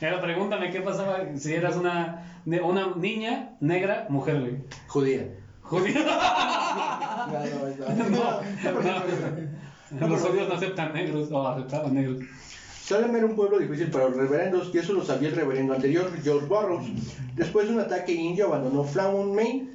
[0.00, 4.56] Pero pregúntame qué pasaba si eras una, una niña negra mujer, güey.
[4.86, 5.28] Judía.
[5.62, 5.94] Judía.
[7.26, 10.08] No, no, no, no, no.
[10.08, 12.18] Los judíos no aceptan negros o aceptaban negros.
[12.86, 16.08] Salem era un pueblo difícil para los reverendos y eso lo sabía el reverendo anterior,
[16.22, 16.86] George Burroughs.
[17.34, 19.70] Después de un ataque indio abandonó Falmouth, Maine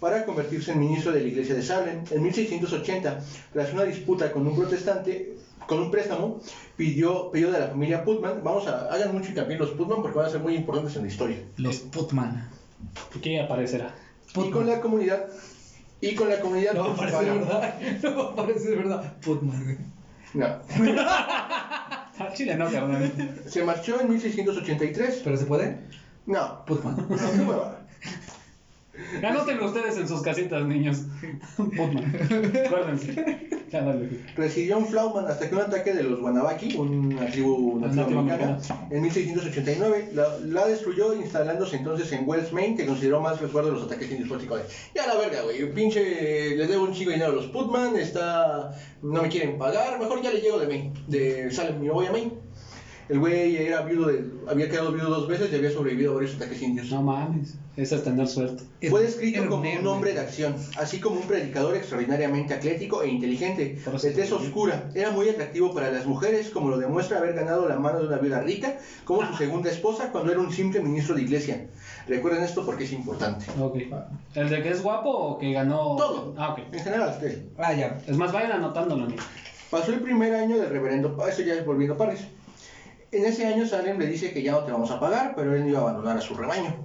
[0.00, 2.02] para convertirse en ministro de la iglesia de Salem.
[2.10, 3.20] En 1680,
[3.52, 5.36] tras una disputa con un protestante,
[5.68, 6.40] con un préstamo,
[6.76, 10.18] pidió, pidió de la familia Putman, vamos a, hagan mucho hincapié en los Putman porque
[10.18, 11.38] van a ser muy importantes en la historia.
[11.58, 12.50] Los Putman.
[13.22, 13.94] ¿Qué aparecerá?
[14.34, 15.28] Y con la comunidad,
[16.00, 17.74] y con la comunidad No parece verdad.
[18.02, 19.14] No parece verdad.
[19.24, 19.76] Putman, güey.
[20.34, 20.46] No.
[22.18, 23.12] Ah, Chile no, carnal.
[23.46, 25.20] Se marchó en 1683.
[25.22, 25.78] ¿Pero se puede?
[26.26, 26.96] No, Putman.
[27.08, 27.86] no, qué hueva.
[29.22, 31.02] Anótenlo ustedes en sus casitas, niños.
[31.56, 32.14] Putman.
[32.66, 33.46] Acuérdense.
[33.70, 34.08] Ya, dale.
[34.36, 37.80] Residió en Flauman hasta que un ataque de los Wanabaki, una tribu
[38.90, 43.76] en 1689, la, la destruyó instalándose entonces en Wells, Maine, que consideró más resguardo de
[43.76, 44.40] los ataques indios.
[44.40, 44.46] De,
[44.94, 48.76] Ya la verga, güey, pinche, les debo un chico de dinero a los Putman, está,
[49.02, 52.12] no me quieren pagar, mejor ya le llego de Maine, de Salem, me voy a
[52.12, 52.32] Maine.
[53.08, 56.34] El güey era viudo de, había quedado viudo dos veces y había sobrevivido a varios
[56.34, 56.90] ataques indios.
[56.90, 57.54] No mames.
[57.76, 58.64] Eso es tener suerte.
[58.88, 63.78] Fue descrito como un hombre de acción, así como un predicador extraordinariamente atlético e inteligente,
[64.02, 64.90] de tez oscura.
[64.94, 68.16] Era muy atractivo para las mujeres, como lo demuestra haber ganado la mano de una
[68.16, 71.66] viuda rica, como su segunda esposa cuando era un simple ministro de iglesia.
[72.08, 73.44] Recuerden esto porque es importante.
[73.60, 73.76] Ok.
[74.34, 75.96] ¿El de que es guapo o que ganó?
[75.96, 76.34] Todo.
[76.38, 76.60] Ah, ok.
[76.72, 77.50] En general, sí.
[77.58, 77.98] Ah, ya.
[78.06, 79.26] Es más, vayan anotándolo, amigos.
[79.70, 82.20] Pasó el primer año del reverendo, eso ya es volviendo a Parris.
[83.16, 85.62] En ese año Salem le dice que ya no te vamos a pagar, pero él
[85.62, 86.84] no iba a abandonar a su rebaño.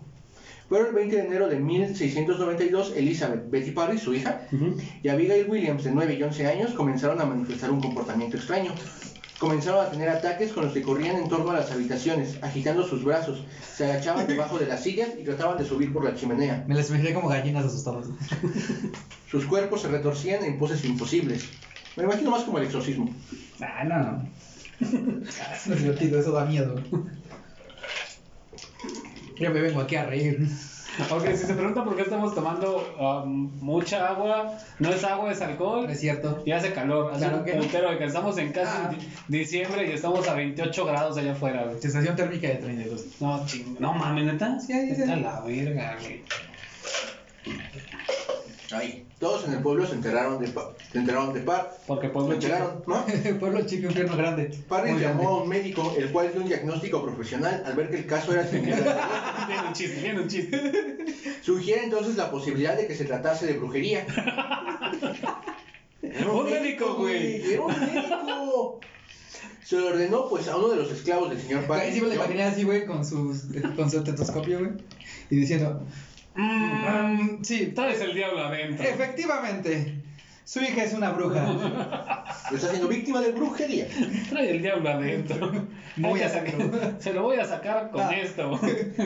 [0.70, 4.48] Pero el 20 de enero de 1692, Elizabeth Betty Parris, su hija,
[5.04, 8.74] y Abigail Williams, de 9 y 11 años, comenzaron a manifestar un comportamiento extraño.
[9.40, 13.04] Comenzaron a tener ataques con los que corrían en torno a las habitaciones, agitando sus
[13.04, 13.44] brazos,
[13.76, 16.64] se agachaban debajo de las sillas y trataban de subir por la chimenea.
[16.66, 18.08] Me las imaginé como gallinas asustadas.
[19.30, 21.50] Sus cuerpos se retorcían en poses imposibles.
[21.98, 23.14] Me imagino más como el exorcismo.
[23.60, 23.84] Ah.
[23.84, 24.42] No
[25.66, 26.76] es divertido, eso da miedo.
[29.40, 30.40] Yo me vengo aquí a reír.
[31.10, 35.42] Ok, si se preguntan por qué estamos tomando um, mucha agua, no es agua, es
[35.42, 35.90] alcohol.
[35.90, 36.44] Es cierto.
[36.46, 38.90] Y hace calor, hace Claro un que de que estamos en casi Ah.
[39.28, 41.82] di- diciembre y estamos a 28 grados allá afuera, güey.
[41.82, 43.06] Sensación térmica de 32.
[43.22, 44.60] No, ching, no mames, neta.
[44.60, 44.90] Sí, ahí.
[44.92, 46.24] Está la verga, güey.
[48.74, 49.06] Ahí.
[49.20, 51.78] Todos en el pueblo se enteraron de, pa- se enteraron de par.
[51.88, 52.46] Porque Se pueblo chico.
[52.54, 53.06] enteraron, ¿no?
[53.40, 54.52] Pueblo chico, infierno grande.
[54.68, 55.36] Parris Muy llamó grande.
[55.40, 58.48] a un médico, el cual dio un diagnóstico profesional al ver que el caso era
[58.48, 58.80] similar
[59.48, 60.96] Tiene un chiste, tiene un chiste.
[61.42, 64.06] Sugiere entonces la posibilidad de que se tratase de brujería.
[66.02, 67.54] Era Un médico, güey.
[67.54, 68.80] Era un médico.
[69.64, 71.94] Se lo ordenó pues a uno de los esclavos del señor Ahí Parris.
[71.94, 73.44] sí me lo imaginé así, güey, con, sus,
[73.76, 74.72] con su estetoscopio, güey.
[75.30, 75.82] Y diciendo,
[76.36, 78.86] "Mm, sí, Traes el diablo adentro.
[78.88, 79.96] efectivamente,
[80.46, 81.44] su hija es una bruja.
[82.50, 83.88] Lo está siendo víctima de brujería.
[84.30, 85.52] Trae el diablo adentro.
[85.96, 86.30] Que adentro.
[86.72, 88.12] sacar- Se lo voy a sacar con Ah.
[88.16, 88.60] esto.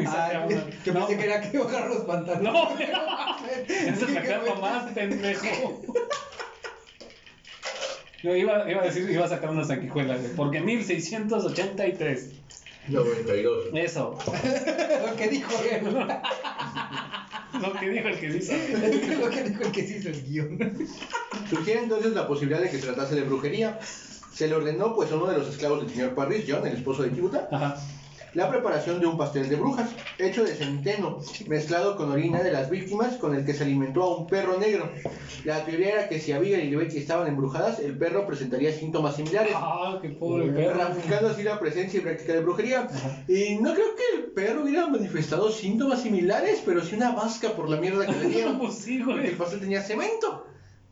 [0.08, 0.48] Ah,
[0.86, 2.52] yo No, pensé que era que bajar los pantalones.
[2.54, 2.70] No,
[3.70, 5.82] Eso es que sacarlo me- más, pendejo.
[8.24, 12.30] Yo iba, iba a decir, iba a sacar una sanguijuela, porque 1683.
[12.88, 13.66] 92.
[13.74, 14.18] Eso,
[15.08, 15.82] Lo que dijo él.
[17.62, 18.28] Lo que dijo el que.
[18.38, 20.90] Es que lo que dijo el que se hizo el guion.
[21.50, 23.80] Sugiere entonces la posibilidad de que se tratase de brujería.
[24.34, 27.04] Se le ordenó pues a uno de los esclavos del señor Parris, John, el esposo
[27.04, 27.78] de Kibuta, Ajá.
[28.36, 32.70] La preparación de un pastel de brujas, hecho de centeno, mezclado con orina de las
[32.70, 34.90] víctimas, con el que se alimentó a un perro negro.
[35.46, 39.54] La teoría era que si Abigail y Betty estaban embrujadas, el perro presentaría síntomas similares,
[39.56, 40.78] Ah, qué pobre perro.
[40.78, 42.88] ramificando así la presencia y práctica de brujería.
[43.28, 47.70] Y no creo que el perro hubiera manifestado síntomas similares, pero sí una vasca por
[47.70, 48.60] la mierda que le dieron.
[48.60, 49.36] Pues sí, Porque el güey.
[49.38, 50.46] pastel tenía cemento.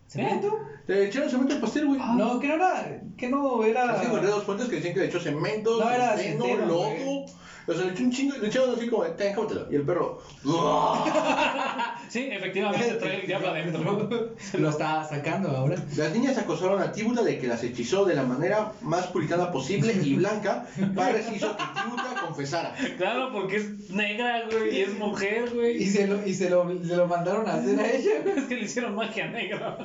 [0.07, 0.59] ¿Cemento?
[0.87, 1.99] Le echaron cemento al pastel, güey.
[1.99, 3.01] No, que no era.
[3.17, 3.91] Que no era.
[3.93, 7.25] Así encontré dos fuentes que decían que le echó cemento, No, era centeno, lodo.
[7.65, 9.71] O sea, le echó un chingo, le echaron así como, ten, cómetelo.
[9.71, 10.21] Y el perro,
[12.09, 14.09] Sí, efectivamente trae el diablo adentro.
[14.59, 15.75] Lo está sacando ahora.
[15.95, 19.93] Las niñas acusaron a Tíbuta de que las hechizó de la manera más puritana posible
[20.03, 20.65] y blanca.
[20.95, 22.75] Padres hizo que Tíbuta confesara.
[22.97, 25.85] Claro, porque es negra, güey, y es mujer, Y güey.
[25.87, 28.11] se lo, y se lo, se lo mandaron a hacer a ella.
[28.35, 29.77] Es que le hicieron magia negra.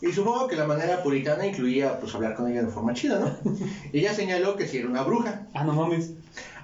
[0.00, 3.36] Y supongo que la manera puritana incluía pues hablar con ella de forma chida, ¿no?
[3.92, 5.42] Ella señaló que si era una bruja.
[5.54, 6.10] Ah, no mames.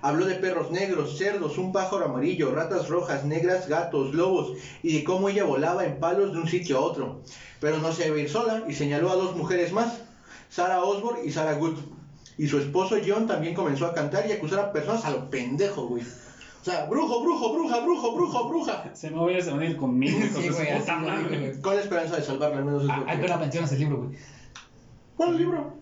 [0.03, 5.05] Habló de perros negros, cerdos, un pájaro amarillo, ratas rojas, negras, gatos, lobos y de
[5.05, 7.21] cómo ella volaba en palos de un sitio a otro.
[7.61, 10.01] Pero no se iba a ir sola y señaló a dos mujeres más,
[10.49, 11.79] Sarah Osborne y Sarah Good.
[12.39, 15.89] Y su esposo John también comenzó a cantar y acusar a personas a lo pendejo,
[15.89, 16.05] güey.
[16.61, 18.91] O sea, brujo, brujo, bruja, brujo, brujo, bruja.
[18.95, 20.91] Se me voy a venir conmigo, Sí, güey, así
[21.29, 21.61] güey.
[21.61, 23.73] Con la esperanza de salvarla, al menos es Ah, lo que- Hay que no mencionas
[23.73, 24.11] el libro, güey.
[25.17, 25.73] ¿Cuál libro?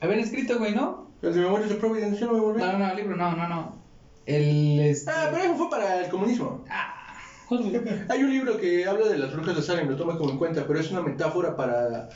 [0.00, 1.03] Haber escrito, güey, ¿no?
[1.28, 2.60] El de Memorias de Providence, yo no me volví.
[2.60, 3.82] No, no, no, el libro, no, no, no.
[4.26, 4.80] El.
[4.80, 5.10] Este...
[5.10, 6.64] Ah, pero eso fue para el comunismo.
[7.48, 7.80] ¿Cuál, güey?
[8.08, 10.66] Hay un libro que habla de las brujas de Salem, lo toma como en cuenta,
[10.66, 12.08] pero es una metáfora para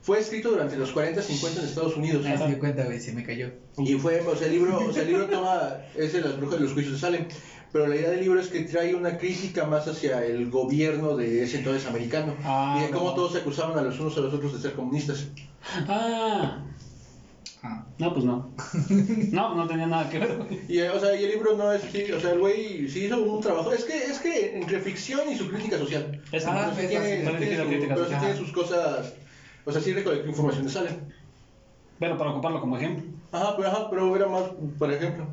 [0.00, 2.24] Fue escrito durante los 40, 50 en Estados Unidos.
[2.26, 3.50] Ah, se dio cuenta, güey, se me cayó.
[3.78, 6.58] Y fue, o sea, el libro, o sea, el libro toma, es de las brujas
[6.58, 7.26] de los juicios de Salem,
[7.72, 11.44] pero la idea del libro es que trae una crítica más hacia el gobierno de
[11.44, 13.14] ese entonces americano Ah, y de cómo no.
[13.14, 15.28] todos se acusaban a los unos a los otros de ser comunistas.
[15.86, 16.64] Ah,
[17.62, 17.84] Ah.
[17.98, 18.50] no, pues no.
[19.32, 20.38] No, no tenía nada que ver.
[20.68, 23.22] Y, o sea, y el libro no es así, o sea, el güey sí hizo
[23.22, 26.22] un trabajo, es que, es que entre ficción y su crítica social.
[26.32, 27.36] Es Ah, Pero sí tiene, su-
[27.68, 29.12] crítica pero sí tiene sus cosas,
[29.66, 30.96] o sea, sí recolectó información de Salem.
[31.98, 33.04] Pero para ocuparlo como ejemplo.
[33.30, 34.44] Ajá, pero, ajá, pero era más,
[34.78, 35.26] por ejemplo.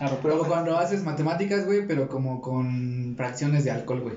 [0.00, 4.16] Ah, Pero cuando haces matemáticas, güey, pero como con fracciones de alcohol, güey.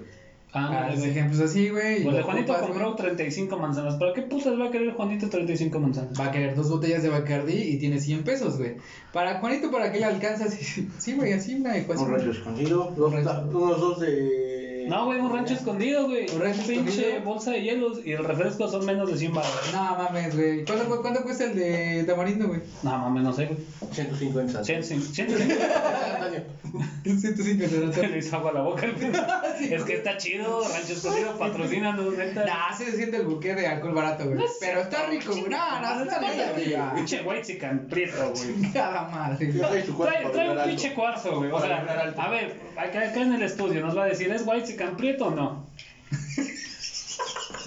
[0.53, 1.12] Ah, Haces güey.
[1.12, 2.03] ejemplos así, güey.
[2.03, 2.97] Pues el Juanito ocupas, compró güey.
[2.97, 3.95] 35 manzanas.
[3.97, 6.19] ¿Para qué putas va a querer Juanito 35 manzanas?
[6.19, 8.75] Va a querer dos botellas de Bacardi y tiene 100 pesos, güey.
[9.12, 10.49] Para Juanito, ¿para qué le alcanza?
[10.49, 12.12] Sí, sí, güey, así una Un ecuación.
[12.15, 13.29] dos, rancho.
[13.29, 14.57] ta- unos dos de...
[14.88, 16.30] No, güey, un rancho escondido, güey.
[16.34, 17.21] Un rancho pinche escondido.
[17.21, 19.69] bolsa de hielos y el refresco son menos de 100 baros.
[19.73, 20.65] No mames, güey.
[20.65, 22.62] ¿Cuánto, cu- ¿Cuánto cuesta el de tamarindo, güey?
[22.84, 23.60] No, mames, no sé, güey.
[23.91, 24.63] 150.
[24.63, 25.13] 105.
[25.13, 25.63] 105.
[26.15, 26.43] Antonio.
[27.04, 28.86] 150 Le hizo agua a la boca.
[29.60, 32.45] Es que está chido, rancho escondido, patrocínanos, neta.
[32.45, 34.38] Nah, se siente el buque de alcohol barato, güey.
[34.60, 35.50] Pero está rico, güey.
[35.50, 36.76] No, no, está rico, güey.
[36.95, 38.71] Pinche white chican prieto, güey.
[38.71, 39.47] Cada madre.
[39.47, 39.84] Trae
[40.32, 41.52] Trae, un pinche cuarzo, güey.
[41.52, 44.67] O sea, a ver, acá, acá en el estudio nos va a decir, ¿es white
[44.67, 45.65] chican prieto o no?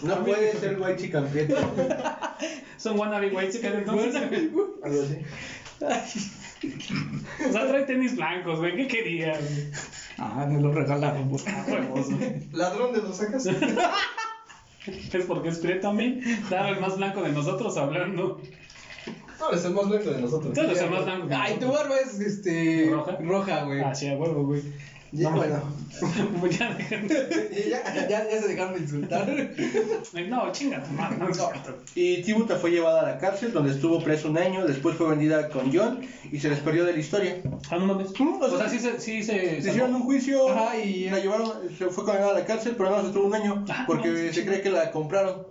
[0.02, 1.56] No puede ser guay chican prieto.
[2.78, 4.14] Son wannabe white chican entonces.
[4.82, 5.18] Algo así.
[7.48, 8.76] O sea, trae tenis blancos, güey.
[8.76, 9.38] ¿Qué querías?
[10.18, 11.30] Ah, me lo regalaron.
[11.46, 12.48] Ah, huevos, güey.
[12.52, 13.46] ¿Ladrón de los sacas?
[13.46, 16.20] Es porque es prieto a mí.
[16.48, 18.40] Claro, el más blanco de nosotros hablando.
[19.38, 20.54] No, eres el más blanco de nosotros.
[20.54, 21.26] Claro, es el más blanco.
[21.28, 22.88] de Ay, tu barba es, este...
[22.90, 23.18] ¿Roja?
[23.20, 23.80] Roja, güey.
[23.80, 24.62] Ah, sí, a huevo, güey.
[25.12, 25.60] Ya, No, bueno.
[26.50, 26.76] Ya
[28.08, 29.28] Ya, ya, se dejaron de insultar.
[30.28, 31.28] No, chinga tu madre, no.
[31.94, 34.66] Y Tibuta fue llevada a la cárcel, donde estuvo preso un año.
[34.66, 37.42] Después fue vendida con John y se les perdió de la historia.
[37.70, 38.10] Ah, no mames.
[38.18, 39.00] Mm, o O sea, sí se.
[39.00, 39.60] Sí se.
[39.62, 42.90] Se hicieron un juicio Ajá, y- la llevaron, se fue condenada a la cárcel, pero
[42.90, 45.46] no se estuvo un año Ah, porque no, se cree que la compraron.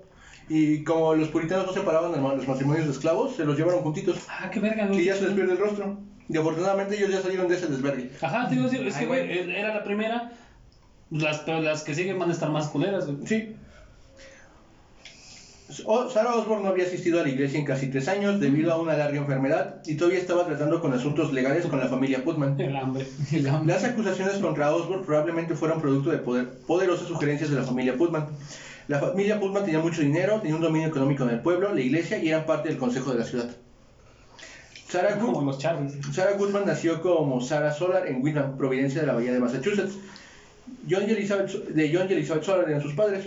[0.47, 4.17] Y como los puritanos no separaban los matrimonios de esclavos, se los llevaron juntitos.
[4.27, 5.01] Ah, qué verga, güey.
[5.01, 5.99] Y ya se les pierde el rostro.
[6.29, 8.11] Y afortunadamente ellos ya salieron de ese desvergue.
[8.21, 9.55] Ajá, te digo, sí, es Ay, que, güey, güey.
[9.57, 10.31] era la primera.
[11.11, 13.25] Las, pero las que siguen van a estar más culeras, güey.
[13.25, 13.55] Sí.
[15.85, 18.81] O- Sarah Osborne no había asistido a la iglesia en casi tres años debido a
[18.81, 22.59] una larga enfermedad y todavía estaba tratando con asuntos legales con la familia Putman.
[22.59, 23.05] El hambre.
[23.31, 23.73] El hambre.
[23.75, 28.27] Las acusaciones contra Osborne probablemente fueron producto de poder- poderosas sugerencias de la familia Putman.
[28.87, 32.17] La familia Putman tenía mucho dinero, tenía un dominio económico en el pueblo, la iglesia
[32.17, 33.49] y eran parte del consejo de la ciudad.
[34.89, 35.93] Sarah, Good- Como los Charlies.
[36.13, 39.93] Sarah Goodman nació como Sarah Solar en Windham, Providencia de la Bahía de Massachusetts.
[40.89, 43.25] John y Elizabeth, de John y Elizabeth Solar eran sus padres,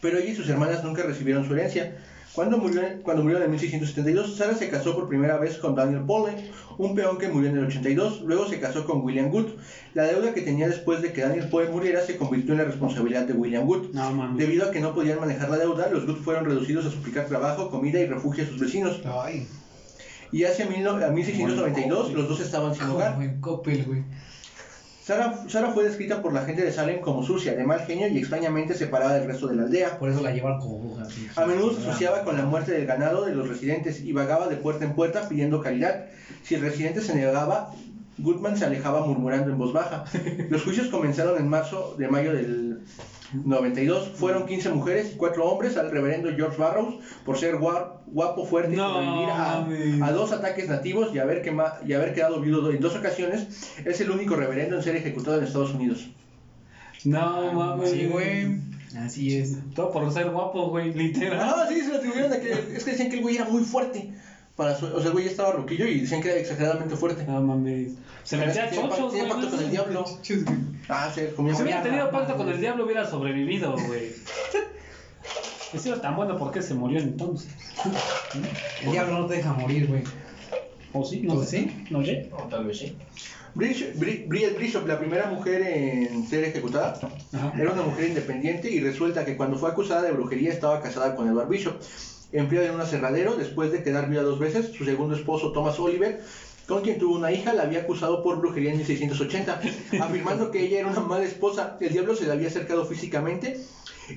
[0.00, 1.96] pero ella y sus hermanas nunca recibieron su herencia.
[2.34, 6.34] Cuando murió, cuando murió en 1672, Sarah se casó por primera vez con Daniel Pole,
[6.76, 8.20] un peón que murió en el 82.
[8.22, 9.46] Luego se casó con William Good.
[9.94, 13.22] La deuda que tenía después de que Daniel Poe muriera se convirtió en la responsabilidad
[13.22, 13.94] de William Good.
[13.94, 14.34] No.
[14.36, 17.70] Debido a que no podían manejar la deuda, los Good fueron reducidos a suplicar trabajo,
[17.70, 19.00] comida y refugio a sus vecinos.
[19.04, 19.48] Ay,
[20.32, 23.16] Y hacia mil no- a 1692 los dos estaban sin hogar.
[23.40, 24.02] Coppel, güey.
[25.04, 28.18] Sara, Sara fue descrita por la gente de Salem como sucia, de mal genio y
[28.18, 29.98] extrañamente separada del resto de la aldea.
[29.98, 31.06] Por eso la llevan como bruja.
[31.36, 34.56] A menudo se asociaba con la muerte del ganado de los residentes y vagaba de
[34.56, 36.04] puerta en puerta pidiendo caridad.
[36.42, 37.70] Si el residente se negaba,
[38.18, 40.04] Goodman se alejaba murmurando en voz baja.
[40.50, 42.67] Los juicios comenzaron en marzo de mayo del
[43.44, 44.08] 92.
[44.14, 46.94] Fueron 15 mujeres y 4 hombres al reverendo George Barrows
[47.26, 51.42] por ser gua- guapo, fuerte y No, sobrevivir a, a dos ataques nativos y haber,
[51.44, 53.74] quema- y haber quedado viudo en dos ocasiones.
[53.84, 56.08] Es el único reverendo en ser ejecutado en Estados Unidos.
[57.04, 57.90] No mames.
[57.90, 58.56] Sí, güey.
[58.98, 59.58] Así es.
[59.74, 61.38] Todo por ser guapo, güey, literal.
[61.42, 62.50] Ah, sí, se lo atribuyeron a que.
[62.74, 64.10] Es que decían que el güey era muy fuerte.
[64.58, 67.24] Para su- o sea, el güey ya estaba roquillo y decían que era exageradamente fuerte.
[67.24, 67.92] No mames.
[68.24, 69.28] Se metía chochos, güey.
[69.28, 70.04] pacto con el diablo.
[70.90, 74.10] Ah, sí, comía Si hubiera tenido pacto con el diablo, hubiera sobrevivido, güey.
[75.74, 77.48] Ha sido tan bueno porque se murió entonces.
[78.84, 80.02] El diablo no te deja morir, güey.
[80.94, 81.20] ¿O sí?
[81.20, 81.58] No ¿O sé.
[81.58, 81.86] sí?
[81.90, 82.30] No sé.
[82.32, 82.96] O tal vez sí.
[83.54, 86.98] Bridget Bri- Bridget Bishop, la primera mujer en ser ejecutada,
[87.32, 87.52] Ajá.
[87.58, 91.28] era una mujer independiente y resulta que cuando fue acusada de brujería estaba casada con
[91.28, 91.74] Edward Bishop,
[92.32, 94.72] empleado en un aserradero después de quedar viuda dos veces.
[94.72, 96.20] Su segundo esposo, Thomas Oliver,
[96.66, 99.60] con quien tuvo una hija, la había acusado por brujería en 1680,
[100.00, 101.78] afirmando que ella era una mala esposa.
[101.80, 103.58] El diablo se le había acercado físicamente.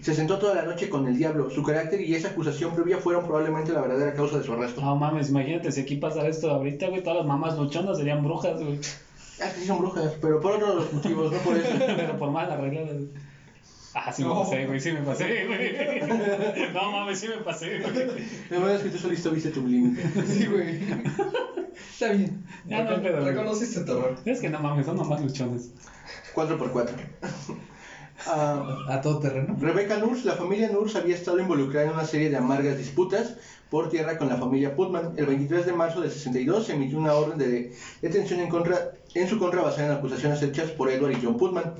[0.01, 1.49] Se sentó toda la noche con el diablo.
[1.49, 4.81] Su carácter y esa acusación previa fueron probablemente la verdadera causa de su arresto.
[4.81, 7.03] No mames, imagínate si aquí pasara esto ahorita, güey.
[7.03, 8.79] Todas las mamás luchonas serían brujas, güey.
[9.41, 11.69] Ah, sí son brujas, pero por otros motivos, no por eso.
[11.79, 12.97] Pero por mal arregladas.
[13.93, 14.43] Ah, sí me No.
[14.43, 16.71] pasé, güey, sí me pasé, güey.
[16.73, 17.93] No mames, sí me pasé, güey.
[18.49, 20.03] La verdad es que tú solito viste tu límite.
[20.25, 20.79] Sí, güey.
[21.91, 22.43] Está bien.
[22.65, 23.29] Ya no hay pedo, güey.
[23.33, 24.15] Reconociste tu error.
[24.25, 25.71] Es que no mames, son nomás luchones.
[26.33, 26.89] 4x4.
[28.27, 29.57] Ah, A todo terreno.
[29.59, 33.35] Rebecca Nurs, la familia Nurs había estado involucrada en una serie de amargas disputas
[33.71, 35.13] por tierra con la familia Putman.
[35.17, 39.27] El 23 de marzo de 62 se emitió una orden de detención en, contra, en
[39.29, 41.75] su contra basada en acusaciones hechas por Edward y John Putman.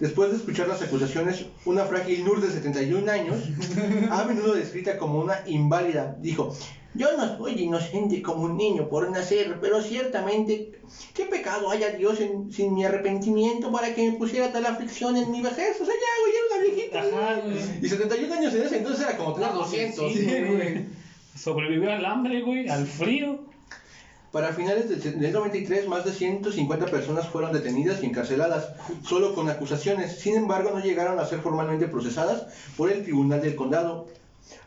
[0.00, 3.36] Después de escuchar las acusaciones, una frágil Nur de 71 años,
[4.10, 6.52] a menudo descrita como una inválida, dijo,
[6.94, 10.72] yo no soy inocente como un niño por nacer, pero ciertamente,
[11.14, 15.30] ¿qué pecado haya Dios en- sin mi arrepentimiento para que me pusiera tal aflicción en
[15.30, 15.80] mi vejez?
[15.80, 17.00] O sea, ya, güey, era una viejita.
[17.00, 17.78] Ajá.
[17.80, 20.12] Y 71 años en ese entonces era como tener 200.
[20.12, 21.01] Sí, güey.
[21.36, 23.40] Sobrevivió al hambre, güey, al frío.
[24.32, 28.70] Para finales del del 93, más de 150 personas fueron detenidas y encarceladas,
[29.06, 30.18] solo con acusaciones.
[30.18, 34.08] Sin embargo, no llegaron a ser formalmente procesadas por el Tribunal del Condado.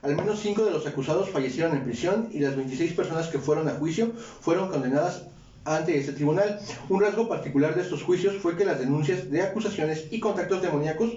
[0.03, 3.67] Al menos 5 de los acusados fallecieron en prisión y las 26 personas que fueron
[3.67, 5.23] a juicio fueron condenadas
[5.65, 6.59] ante este tribunal.
[6.89, 11.11] Un rasgo particular de estos juicios fue que las denuncias de acusaciones y contactos demoníacos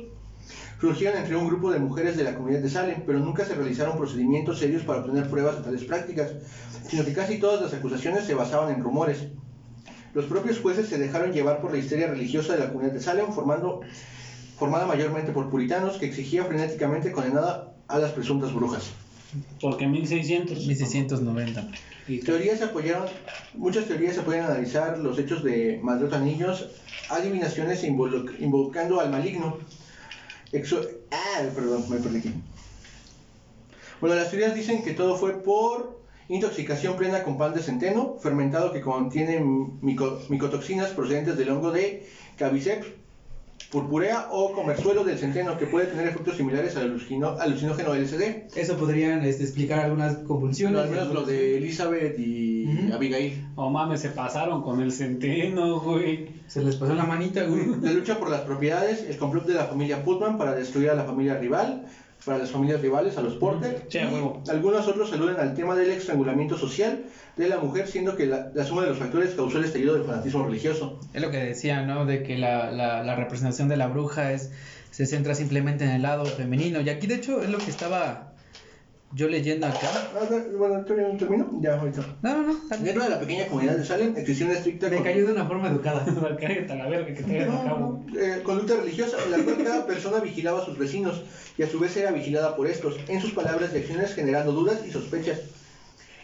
[0.81, 3.97] surgieron entre un grupo de mujeres de la comunidad de Salem, pero nunca se realizaron
[3.97, 6.33] procedimientos serios para obtener pruebas de tales prácticas,
[6.89, 9.27] sino que casi todas las acusaciones se basaban en rumores.
[10.15, 13.33] Los propios jueces se dejaron llevar por la histeria religiosa de la comunidad de Salem,
[13.33, 13.81] formando,
[14.57, 18.91] formada mayormente por puritanos que exigía frenéticamente condenar a las presuntas brujas.
[19.61, 20.67] Porque 1600.
[20.67, 21.69] 1690.
[22.09, 23.07] Y Teorías se apoyaron,
[23.55, 26.71] muchas teorías se pueden analizar los hechos de maltrato a niños,
[27.11, 29.59] adivinaciones invocando al maligno.
[30.53, 32.33] Exo- ah, perdón, me perdí.
[34.01, 38.73] Bueno, las teorías dicen que todo fue por intoxicación plena con pan de centeno, fermentado
[38.73, 42.07] que contiene mico- micotoxinas procedentes del hongo de
[42.37, 42.87] Cabiceps
[43.71, 48.47] purpurea o comerzuelo del centeno, que puede tener efectos similares al alucino- alucinógeno LSD.
[48.57, 50.75] Eso podrían este, explicar algunas convulsiones.
[50.77, 52.95] No, al menos lo de Elizabeth y Ujú.
[52.95, 53.45] Abigail.
[53.57, 56.29] Oh mames, se pasaron con el centeno, güey.
[56.47, 57.67] Se les pasó la manita, güey.
[57.83, 61.05] La lucha por las propiedades, el complot de la familia Putman para destruir a la
[61.05, 61.85] familia rival,
[62.25, 63.87] para las familias rivales, a los Porter.
[63.91, 64.43] Y huevo.
[64.49, 67.05] algunos otros aluden al tema del estrangulamiento social
[67.37, 70.05] de la mujer, siendo que la, la suma de los factores causó el estallido del
[70.05, 70.99] fanatismo religioso.
[71.15, 72.05] Es lo que decía, ¿no?
[72.05, 74.51] De que la, la, la representación de la bruja es
[74.91, 76.81] se centra simplemente en el lado femenino.
[76.81, 78.28] Y aquí, de hecho, es lo que estaba
[79.13, 79.89] yo leyendo acá.
[80.15, 81.51] Ah, Bueno, ¿todavía no termino?
[81.61, 82.03] Ya, ahorita.
[82.23, 82.55] No, no, no.
[82.71, 82.85] bien.
[82.85, 85.69] Dentro de la pequeña comunidad de Salem existía una estricta Me cayó de una forma
[85.69, 86.05] educada.
[86.41, 88.05] Cállate a la verga que te No, cabo.
[88.07, 91.23] no, eh, conducta religiosa en la cual cada persona vigilaba a sus vecinos
[91.57, 94.81] y a su vez era vigilada por estos, en sus palabras y acciones generando dudas
[94.87, 95.41] y sospechas,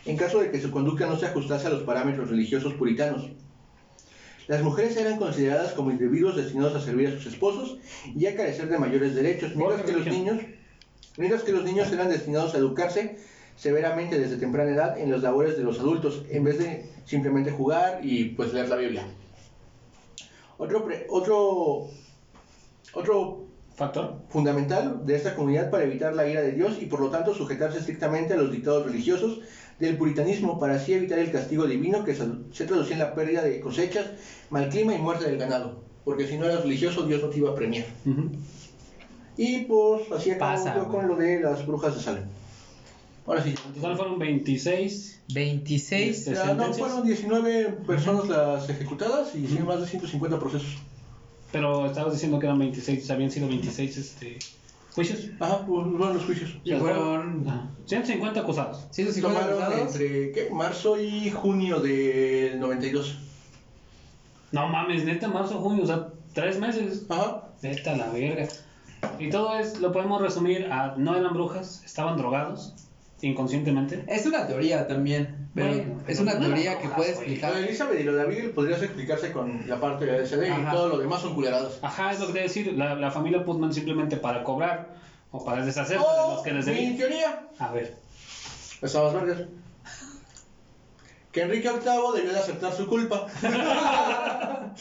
[0.05, 3.31] en caso de que su conducta no se ajustase a los parámetros religiosos puritanos.
[4.47, 7.79] Las mujeres eran consideradas como individuos destinados a servir a sus esposos
[8.15, 10.37] y a carecer de mayores derechos, mientras que los niños,
[11.17, 13.19] mientras que los niños eran destinados a educarse
[13.57, 18.01] severamente desde temprana edad en las labores de los adultos, en vez de simplemente jugar
[18.03, 19.07] y pues leer la Biblia.
[20.59, 21.89] Otro, pre- otro,
[22.95, 23.45] otro
[23.77, 24.19] Factor.
[24.29, 27.79] fundamental de esta comunidad para evitar la ira de Dios y por lo tanto sujetarse
[27.79, 29.41] estrictamente a los dictados religiosos
[29.81, 33.59] del puritanismo para así evitar el castigo divino que se traducía en la pérdida de
[33.61, 34.07] cosechas,
[34.51, 35.83] mal clima y muerte del ganado.
[36.05, 37.87] Porque si no eras religioso, Dios no te iba a premiar.
[39.37, 42.25] Y pues así acabamos Pasa, yo con lo de las brujas de Salem.
[43.27, 43.55] Ahora sí.
[43.67, 45.21] En total fueron 26.
[45.33, 46.19] 26.
[46.19, 50.77] Este, Ya, no, fueron 19 personas las ejecutadas y sí, más de 150 procesos.
[51.51, 54.39] Pero estabas diciendo que eran 26, habían sido 26 este,
[54.95, 55.31] juicios.
[55.41, 56.57] Ajá, pues fueron los juicios.
[56.65, 57.71] Y fueron Ajá.
[57.87, 58.87] 150 acusados.
[58.91, 59.95] 150 Tomaron acusados.
[59.95, 60.51] entre ¿qué?
[60.51, 63.19] marzo y junio del 92.
[64.53, 67.07] No mames, neta, marzo, junio, o sea, tres meses.
[67.09, 67.49] Ajá.
[67.63, 68.49] Neta, la verga.
[69.19, 72.75] Y todo es, lo podemos resumir a no eran brujas, estaban drogados,
[73.23, 74.05] inconscientemente.
[74.07, 77.27] Es una teoría también, pero Bueno, es una no teoría que puede güey.
[77.27, 77.55] Lo explicar.
[77.55, 80.89] de Elizabeth y lo de Abigail podrías explicarse con la parte de LSD y todo
[80.89, 81.79] lo demás son culeradas.
[81.83, 84.95] Ajá, es lo que te decir, la, la familia Putman simplemente para cobrar
[85.31, 86.97] o para deshacerse de Oh, los que les mi debían.
[86.99, 87.49] teoría.
[87.59, 87.97] A ver,
[88.83, 89.49] Estabas vergas.
[91.33, 93.27] Que Enrique VIII debió de aceptar su culpa.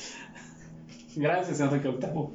[1.16, 2.30] gracias Enrique VIII.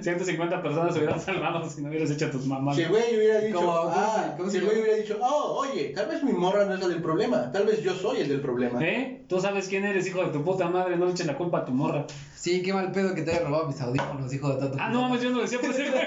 [0.00, 2.76] 150 personas se hubieran salvado si no hubieras hecho tus mamás.
[2.76, 5.58] Si el güey hubiera dicho, ¿Cómo- cómo ah, cómo si el güey hubiera dicho, oh,
[5.58, 8.28] oye, tal vez mi morra no es la del problema, tal vez yo soy el
[8.28, 8.78] del problema.
[8.82, 9.24] ¿Eh?
[9.28, 11.64] Tú sabes quién eres, hijo de tu puta madre, no le eches la culpa a
[11.64, 12.06] tu morra.
[12.34, 14.76] Sí, qué mal pedo que te haya robado mis audífonos, hijo de tanto.
[14.80, 16.02] Ah, no mames, yo no lo decía por ese güey.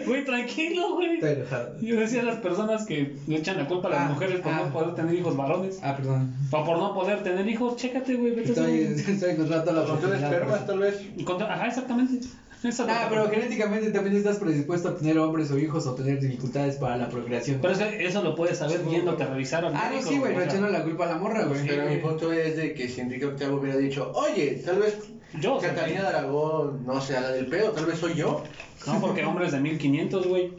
[0.06, 1.14] Güey, tranquilo, güey.
[1.14, 1.80] Estoy enojado.
[1.80, 4.52] Yo decía a las personas que le echan la culpa a las Ah, mujeres por
[4.52, 4.62] ah.
[4.66, 5.78] no poder tener hijos varones.
[5.82, 6.34] Ah, perdón.
[6.50, 8.34] O por no poder tener hijos, chécate, güey.
[8.34, 8.80] vete Estoy,
[9.14, 10.32] estoy encontrando la Con tres oportunidad.
[10.32, 11.00] espermas, tal vez.
[11.24, 12.26] Contra- Ajá, exactamente.
[12.62, 16.20] Eso no- Ah, pero genéticamente también estás predispuesto a tener hombres o hijos o tener
[16.20, 17.58] dificultades para la procreación.
[17.62, 20.42] Pero eso, eso lo puedes saber viéndote a revisar al ah, no, sí, güey, no
[20.42, 21.66] echando la culpa a la morra, güey.
[21.66, 24.94] Pero mi punto es de que si Enrique Octavo hubiera dicho, oye, tal vez
[25.38, 28.42] Yo, Catalina de Aragón no sea la del pedo, tal vez soy yo.
[28.86, 30.52] No, porque hombres de 1500, güey.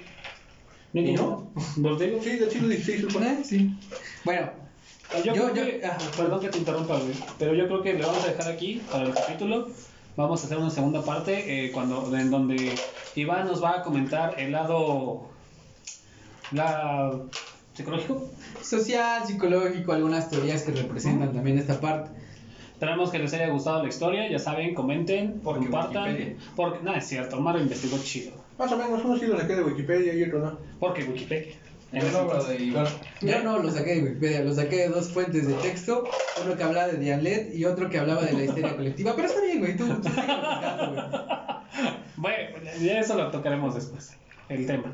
[0.94, 1.50] ¿Y no?
[1.78, 2.20] ¿Los digo?
[2.22, 3.28] Sí, del siglo XVI, supone.
[3.34, 3.78] Eh, sí.
[4.24, 4.50] Bueno,
[5.26, 5.82] Yo, Yo- creo yo- que,
[6.16, 9.04] perdón que te interrumpa, güey, pero yo creo que le vamos a dejar aquí para
[9.04, 9.68] el capítulo.
[10.16, 12.74] Vamos a hacer una segunda parte eh, cuando en donde
[13.16, 15.30] Iván nos va a comentar el lado
[16.52, 17.12] la
[17.74, 18.30] psicológico.
[18.62, 22.12] social, psicológico, algunas teorías que representan también esta parte.
[22.82, 26.14] Esperamos que les haya gustado la historia, ya saben, comenten, Porque compartan.
[26.14, 26.36] Wikipedia.
[26.56, 28.32] Porque nada es cierto, Omar investigó chido.
[28.58, 30.58] Más o menos, uno sí lo saqué de Wikipedia y otro no.
[30.80, 31.54] Porque Wikipedia.
[31.94, 32.90] Yo no de.
[33.22, 36.06] Yo no lo saqué de Wikipedia, lo saqué de dos fuentes de texto,
[36.44, 39.14] uno que hablaba de Dianlet y otro que hablaba de la histeria colectiva.
[39.16, 41.04] Pero está bien, güey, tú, tú sigue buscando, güey.
[42.18, 44.18] Bueno, ya eso lo tocaremos después,
[44.50, 44.92] el tema.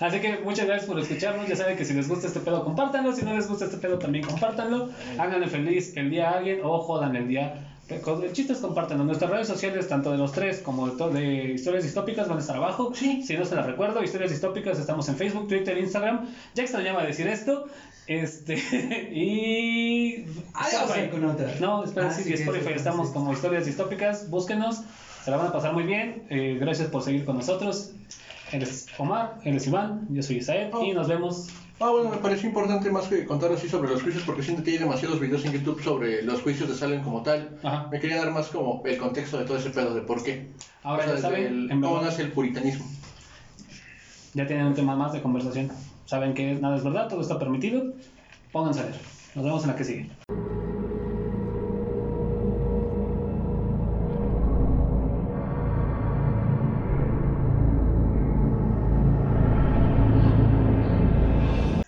[0.00, 1.48] Así que muchas gracias por escucharnos.
[1.48, 3.12] Ya saben que si les gusta este pedo, compártanlo.
[3.14, 4.90] Si no les gusta este pedo, también compártanlo.
[5.18, 7.62] Háganle feliz el día a alguien o jodan el día.
[7.88, 9.04] El chiste es compártanlo.
[9.04, 12.56] Nuestras redes sociales, tanto de los tres como de, de historias distópicas, van a estar
[12.56, 12.92] abajo.
[12.94, 13.22] Sí.
[13.22, 16.28] Si no se las recuerdo, historias distópicas, estamos en Facebook, Twitter, Instagram.
[16.54, 17.66] Ya extrañaba decir esto.
[18.06, 18.54] Este.
[19.12, 20.24] y.
[20.54, 21.08] Adiós, Spotify.
[21.10, 21.54] con otra.
[21.60, 23.14] No, espera, Ah, sí, sí, Spotify eso, estamos sí.
[23.14, 24.28] como historias distópicas.
[24.30, 24.82] Búsquenos.
[25.24, 26.24] Se la van a pasar muy bien.
[26.28, 27.92] Eh, gracias por seguir con nosotros.
[28.52, 30.84] Él es Omar, él es Iván, yo soy Isaed Oh.
[30.84, 31.48] y nos vemos.
[31.80, 34.70] Ah, bueno, me pareció importante más que contar así sobre los juicios porque siento que
[34.70, 37.58] hay demasiados videos en YouTube sobre los juicios de Salem como tal.
[37.62, 37.88] Ajá.
[37.90, 40.48] Me quería dar más como el contexto de todo ese pedo de por qué.
[40.82, 42.86] Ahora O sea, ya saben, el- en cómo nace el puritanismo.
[44.34, 45.70] ya tienen un tema más de conversación.
[46.06, 47.92] Saben que nada es verdad, todo está permitido.
[48.52, 48.94] Pónganse a ver.
[49.34, 50.10] Nos vemos en la que sigue.